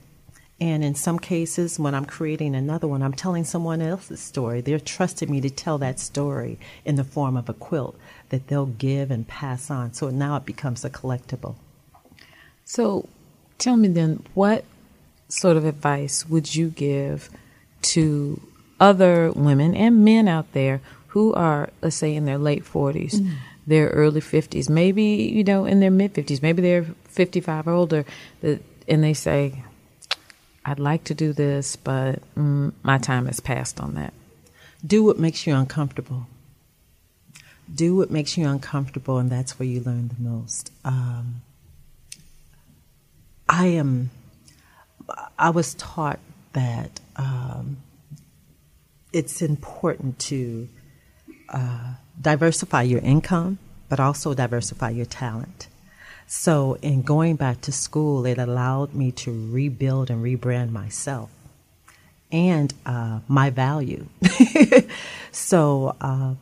And 0.59 0.83
in 0.83 0.95
some 0.95 1.19
cases, 1.19 1.79
when 1.79 1.93
I'm 1.93 2.05
creating 2.05 2.55
another 2.55 2.87
one, 2.87 3.01
I'm 3.01 3.13
telling 3.13 3.43
someone 3.43 3.81
else's 3.81 4.21
story. 4.21 4.61
They're 4.61 4.79
trusting 4.79 5.29
me 5.29 5.41
to 5.41 5.49
tell 5.49 5.77
that 5.79 5.99
story 5.99 6.57
in 6.85 6.95
the 6.95 7.03
form 7.03 7.35
of 7.35 7.49
a 7.49 7.53
quilt 7.53 7.97
that 8.29 8.47
they'll 8.47 8.65
give 8.65 9.11
and 9.11 9.27
pass 9.27 9.69
on. 9.69 9.93
So 9.93 10.09
now 10.09 10.35
it 10.37 10.45
becomes 10.45 10.83
a 10.83 10.89
collectible. 10.89 11.55
So 12.63 13.07
tell 13.57 13.77
me 13.77 13.87
then, 13.87 14.23
what 14.33 14.65
sort 15.27 15.57
of 15.57 15.65
advice 15.65 16.27
would 16.27 16.55
you 16.55 16.69
give 16.69 17.29
to 17.81 18.41
other 18.79 19.31
women 19.31 19.75
and 19.75 20.03
men 20.03 20.27
out 20.27 20.51
there 20.53 20.81
who 21.07 21.33
are, 21.33 21.69
let's 21.81 21.95
say, 21.95 22.13
in 22.15 22.25
their 22.25 22.37
late 22.37 22.65
40s, 22.65 23.15
mm. 23.15 23.35
their 23.65 23.87
early 23.89 24.21
50s, 24.21 24.69
maybe, 24.69 25.03
you 25.03 25.43
know, 25.43 25.65
in 25.65 25.79
their 25.79 25.91
mid 25.91 26.13
50s, 26.13 26.41
maybe 26.41 26.61
they're 26.61 26.83
55 27.05 27.67
or 27.67 27.71
older, 27.71 28.05
and 28.41 29.03
they 29.03 29.13
say, 29.13 29.63
I'd 30.65 30.79
like 30.79 31.03
to 31.05 31.13
do 31.13 31.31
this, 31.31 31.75
but 31.75 32.21
mm, 32.35 32.73
my 32.83 32.97
time 32.97 33.27
has 33.27 33.39
passed 33.39 33.79
on 33.79 33.93
that. 33.95 34.13
Do 34.85 35.03
what 35.03 35.19
makes 35.19 35.45
you 35.47 35.55
uncomfortable. 35.55 36.27
Do 37.73 37.95
what 37.95 38.11
makes 38.11 38.37
you 38.37 38.47
uncomfortable, 38.47 39.17
and 39.17 39.29
that's 39.29 39.57
where 39.59 39.67
you 39.67 39.81
learn 39.81 40.09
the 40.09 40.29
most. 40.29 40.71
Um, 40.83 41.41
I 43.49 43.67
am. 43.67 44.11
I 45.37 45.49
was 45.49 45.73
taught 45.75 46.19
that 46.53 46.99
um, 47.15 47.77
it's 49.13 49.41
important 49.41 50.19
to 50.19 50.67
uh, 51.49 51.93
diversify 52.21 52.83
your 52.83 53.01
income, 53.01 53.59
but 53.89 53.99
also 53.99 54.33
diversify 54.33 54.89
your 54.89 55.05
talent. 55.05 55.67
So, 56.27 56.77
in 56.81 57.03
going 57.03 57.35
back 57.35 57.61
to 57.61 57.71
school, 57.71 58.25
it 58.25 58.37
allowed 58.37 58.95
me 58.95 59.11
to 59.11 59.51
rebuild 59.51 60.09
and 60.09 60.23
rebrand 60.23 60.71
myself 60.71 61.29
and 62.31 62.73
uh, 62.85 63.19
my 63.27 63.51
value. 63.51 64.07
so, 65.31 65.95
um, 66.01 66.37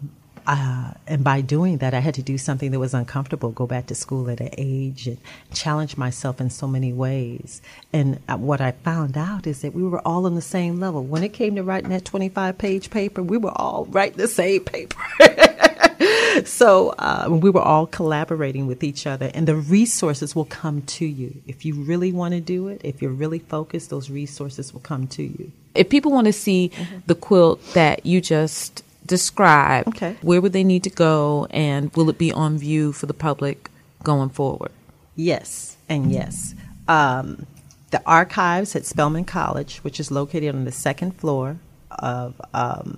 uh, 0.46 0.92
and 1.08 1.24
by 1.24 1.42
doing 1.42 1.78
that, 1.78 1.94
I 1.94 2.00
had 2.00 2.16
to 2.16 2.22
do 2.22 2.38
something 2.38 2.72
that 2.72 2.80
was 2.80 2.94
uncomfortable, 2.94 3.52
go 3.52 3.66
back 3.66 3.88
to 3.88 3.96
school 3.96 4.30
at 4.30 4.42
an 4.42 4.50
age 4.58 5.08
and 5.08 5.18
challenge 5.54 5.98
myself 5.98 6.42
in 6.42 6.50
so 6.50 6.68
many 6.68 6.92
ways. 6.92 7.62
And 7.92 8.20
uh, 8.28 8.38
what 8.38 8.62
I 8.62 8.72
found 8.72 9.18
out 9.18 9.48
is 9.48 9.62
that 9.62 9.74
we 9.74 9.84
were 9.84 10.06
all 10.08 10.26
on 10.26 10.36
the 10.36 10.42
same 10.42 10.80
level. 10.80 11.04
When 11.04 11.24
it 11.24 11.34
came 11.34 11.56
to 11.56 11.64
writing 11.64 11.90
that 11.92 12.06
25 12.06 12.58
page 12.58 12.90
paper, 12.90 13.24
we 13.24 13.38
were 13.38 13.54
all 13.56 13.86
writing 13.86 14.18
the 14.18 14.28
same 14.28 14.64
paper. 14.64 14.98
so 16.46 16.90
uh, 17.00 17.28
we 17.30 17.50
were 17.50 17.62
all 17.62 17.88
collaborating 17.88 18.68
with 18.68 18.84
each 18.84 19.08
other, 19.08 19.32
and 19.34 19.48
the 19.48 19.56
resources 19.56 20.36
will 20.36 20.46
come 20.46 20.82
to 20.84 21.06
you. 21.06 21.42
If 21.48 21.66
you 21.66 21.76
really 21.76 22.12
want 22.12 22.34
to 22.34 22.42
do 22.42 22.68
it, 22.68 22.82
if 22.84 23.02
you're 23.02 23.12
really 23.12 23.40
focused, 23.40 23.90
those 23.90 24.10
resources 24.10 24.74
will 24.74 24.82
come 24.82 25.08
to 25.08 25.24
you. 25.24 25.52
If 25.76 25.90
people 25.90 26.12
want 26.12 26.28
to 26.28 26.34
see 26.34 26.72
mm-hmm. 26.74 27.00
the 27.08 27.16
quilt 27.16 27.62
that 27.74 28.06
you 28.06 28.22
just 28.22 28.84
described, 29.06 29.90
okay. 29.90 30.16
where 30.22 30.42
would 30.42 30.54
they 30.54 30.64
need 30.64 30.84
to 30.84 30.90
go, 30.90 31.48
and 31.52 31.94
will 31.96 32.10
it 32.10 32.18
be 32.18 32.32
on 32.32 32.58
view 32.58 32.92
for 32.94 33.06
the 33.06 33.14
public 33.14 33.70
going 34.04 34.30
forward? 34.30 34.72
Yes, 35.16 35.78
and 35.90 36.12
yes. 36.12 36.56
Um, 36.88 37.46
the 37.92 38.02
archives 38.06 38.76
at 38.76 38.86
Spelman 38.86 39.26
College, 39.26 39.78
which 39.80 40.00
is 40.00 40.10
located 40.10 40.56
on 40.56 40.66
the 40.66 40.72
second 40.72 41.12
floor 41.18 41.58
of 41.92 42.42
um, 42.54 42.98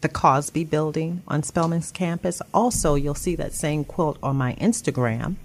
the 0.00 0.08
Cosby 0.08 0.64
building 0.64 1.22
on 1.26 1.42
Spelman's 1.42 1.90
campus. 1.90 2.40
Also, 2.54 2.94
you'll 2.94 3.14
see 3.14 3.34
that 3.36 3.52
same 3.52 3.84
quilt 3.84 4.18
on 4.22 4.36
my 4.36 4.54
Instagram, 4.54 5.36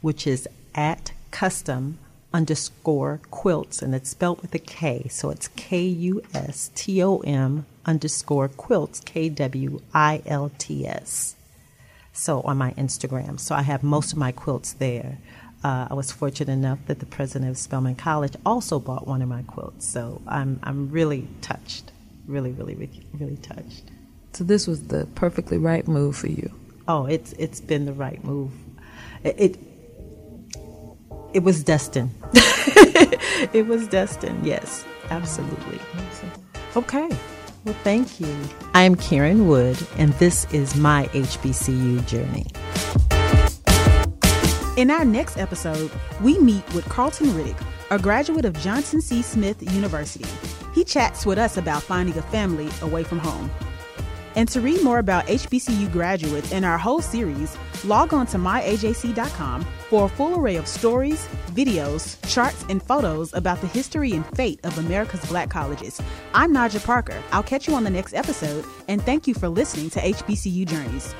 which 0.00 0.26
is 0.26 0.48
at 0.74 1.12
custom 1.30 1.98
underscore 2.32 3.20
quilts, 3.30 3.82
and 3.82 3.94
it's 3.94 4.10
spelled 4.10 4.42
with 4.42 4.54
a 4.54 4.58
K. 4.58 5.06
So 5.08 5.30
it's 5.30 5.48
K 5.48 5.82
U 5.82 6.22
S 6.34 6.70
T 6.74 7.02
O 7.02 7.18
M 7.18 7.66
underscore 7.84 8.48
quilts, 8.48 9.00
K 9.00 9.28
W 9.28 9.80
I 9.92 10.22
L 10.26 10.50
T 10.58 10.86
S. 10.86 11.36
So 12.12 12.40
on 12.42 12.58
my 12.58 12.72
Instagram. 12.72 13.40
So 13.40 13.54
I 13.54 13.62
have 13.62 13.82
most 13.82 14.12
of 14.12 14.18
my 14.18 14.32
quilts 14.32 14.74
there. 14.74 15.18
Uh, 15.64 15.86
I 15.90 15.94
was 15.94 16.10
fortunate 16.10 16.52
enough 16.52 16.80
that 16.86 16.98
the 16.98 17.06
president 17.06 17.50
of 17.50 17.56
Spelman 17.56 17.94
College 17.94 18.34
also 18.44 18.80
bought 18.80 19.06
one 19.06 19.22
of 19.22 19.28
my 19.28 19.42
quilts. 19.42 19.86
So 19.86 20.20
I'm, 20.26 20.58
I'm 20.64 20.90
really 20.90 21.28
touched, 21.40 21.92
really, 22.26 22.50
really, 22.50 22.74
really, 22.74 23.06
really 23.12 23.36
touched. 23.36 23.84
So 24.32 24.44
this 24.44 24.66
was 24.66 24.88
the 24.88 25.06
perfectly 25.14 25.58
right 25.58 25.86
move 25.86 26.16
for 26.16 26.28
you. 26.28 26.50
Oh, 26.88 27.06
it's 27.06 27.32
it's 27.34 27.60
been 27.60 27.84
the 27.84 27.92
right 27.92 28.22
move. 28.24 28.50
It 29.22 29.36
it, 29.38 29.58
it 31.34 31.42
was 31.42 31.62
destined. 31.64 32.10
it 33.52 33.66
was 33.66 33.88
destined. 33.88 34.44
Yes, 34.44 34.84
absolutely. 35.10 35.78
Okay. 36.76 37.08
Well, 37.64 37.76
thank 37.84 38.20
you. 38.20 38.36
I 38.74 38.82
am 38.82 38.96
Karen 38.96 39.46
Wood, 39.46 39.78
and 39.96 40.12
this 40.14 40.52
is 40.52 40.74
my 40.74 41.06
HBCU 41.12 42.04
journey. 42.06 42.46
In 44.76 44.90
our 44.90 45.04
next 45.04 45.36
episode, 45.36 45.90
we 46.22 46.38
meet 46.38 46.64
with 46.74 46.84
Carlton 46.86 47.28
Riddick, 47.28 47.62
a 47.90 47.98
graduate 47.98 48.44
of 48.44 48.58
Johnson 48.58 49.00
C. 49.00 49.22
Smith 49.22 49.62
University. 49.74 50.28
He 50.74 50.82
chats 50.82 51.24
with 51.24 51.38
us 51.38 51.56
about 51.56 51.82
finding 51.82 52.16
a 52.18 52.22
family 52.22 52.68
away 52.80 53.04
from 53.04 53.18
home. 53.18 53.50
And 54.34 54.48
to 54.48 54.60
read 54.60 54.82
more 54.82 54.98
about 54.98 55.26
HBCU 55.26 55.92
graduates 55.92 56.52
and 56.52 56.64
our 56.64 56.78
whole 56.78 57.02
series, 57.02 57.56
log 57.84 58.14
on 58.14 58.26
to 58.28 58.38
myajc.com 58.38 59.66
for 59.90 60.06
a 60.06 60.08
full 60.08 60.38
array 60.38 60.56
of 60.56 60.66
stories, 60.66 61.26
videos, 61.50 62.16
charts, 62.28 62.64
and 62.68 62.82
photos 62.82 63.34
about 63.34 63.60
the 63.60 63.66
history 63.66 64.12
and 64.12 64.26
fate 64.36 64.60
of 64.64 64.78
America's 64.78 65.24
black 65.26 65.50
colleges. 65.50 66.00
I'm 66.34 66.52
Najja 66.52 66.84
Parker. 66.84 67.22
I'll 67.30 67.42
catch 67.42 67.68
you 67.68 67.74
on 67.74 67.84
the 67.84 67.90
next 67.90 68.14
episode, 68.14 68.64
and 68.88 69.02
thank 69.02 69.26
you 69.26 69.34
for 69.34 69.48
listening 69.48 69.90
to 69.90 70.00
HBCU 70.00 70.66
Journeys. 70.66 71.14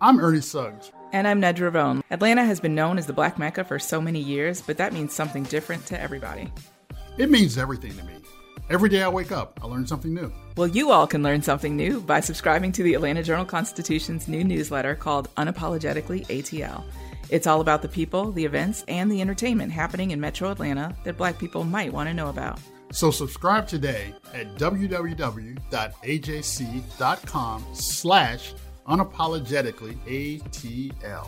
I'm 0.00 0.20
Ernie 0.20 0.40
Suggs. 0.40 0.92
And 1.12 1.26
I'm 1.26 1.40
Nedra 1.40 1.72
Rhone. 1.72 2.02
Atlanta 2.10 2.44
has 2.44 2.60
been 2.60 2.74
known 2.74 2.98
as 2.98 3.06
the 3.06 3.12
Black 3.12 3.38
Mecca 3.38 3.64
for 3.64 3.78
so 3.78 4.00
many 4.00 4.20
years, 4.20 4.60
but 4.60 4.76
that 4.76 4.92
means 4.92 5.14
something 5.14 5.44
different 5.44 5.86
to 5.86 6.00
everybody. 6.00 6.52
It 7.18 7.30
means 7.30 7.56
everything 7.56 7.96
to 7.96 8.04
me. 8.04 8.12
Every 8.68 8.88
day 8.88 9.02
I 9.02 9.08
wake 9.08 9.30
up, 9.32 9.58
I 9.62 9.66
learn 9.66 9.86
something 9.86 10.12
new. 10.12 10.32
Well, 10.56 10.66
you 10.66 10.90
all 10.90 11.06
can 11.06 11.22
learn 11.22 11.40
something 11.40 11.76
new 11.76 12.00
by 12.00 12.20
subscribing 12.20 12.72
to 12.72 12.82
the 12.82 12.94
Atlanta 12.94 13.22
Journal 13.22 13.44
Constitution's 13.44 14.26
new 14.26 14.42
newsletter 14.42 14.94
called 14.94 15.32
Unapologetically 15.36 16.26
ATL. 16.26 16.82
It's 17.30 17.46
all 17.46 17.60
about 17.60 17.82
the 17.82 17.88
people, 17.88 18.32
the 18.32 18.44
events, 18.44 18.84
and 18.88 19.10
the 19.10 19.20
entertainment 19.20 19.72
happening 19.72 20.10
in 20.10 20.20
metro 20.20 20.50
Atlanta 20.50 20.96
that 21.04 21.16
black 21.16 21.38
people 21.38 21.64
might 21.64 21.92
want 21.92 22.08
to 22.08 22.14
know 22.14 22.28
about. 22.28 22.58
So 22.92 23.10
subscribe 23.10 23.66
today 23.66 24.14
at 24.34 24.54
www.ajc.com 24.56 25.56
slash 27.72 28.52
unapologetically 28.86 29.96
ATL. 30.06 31.26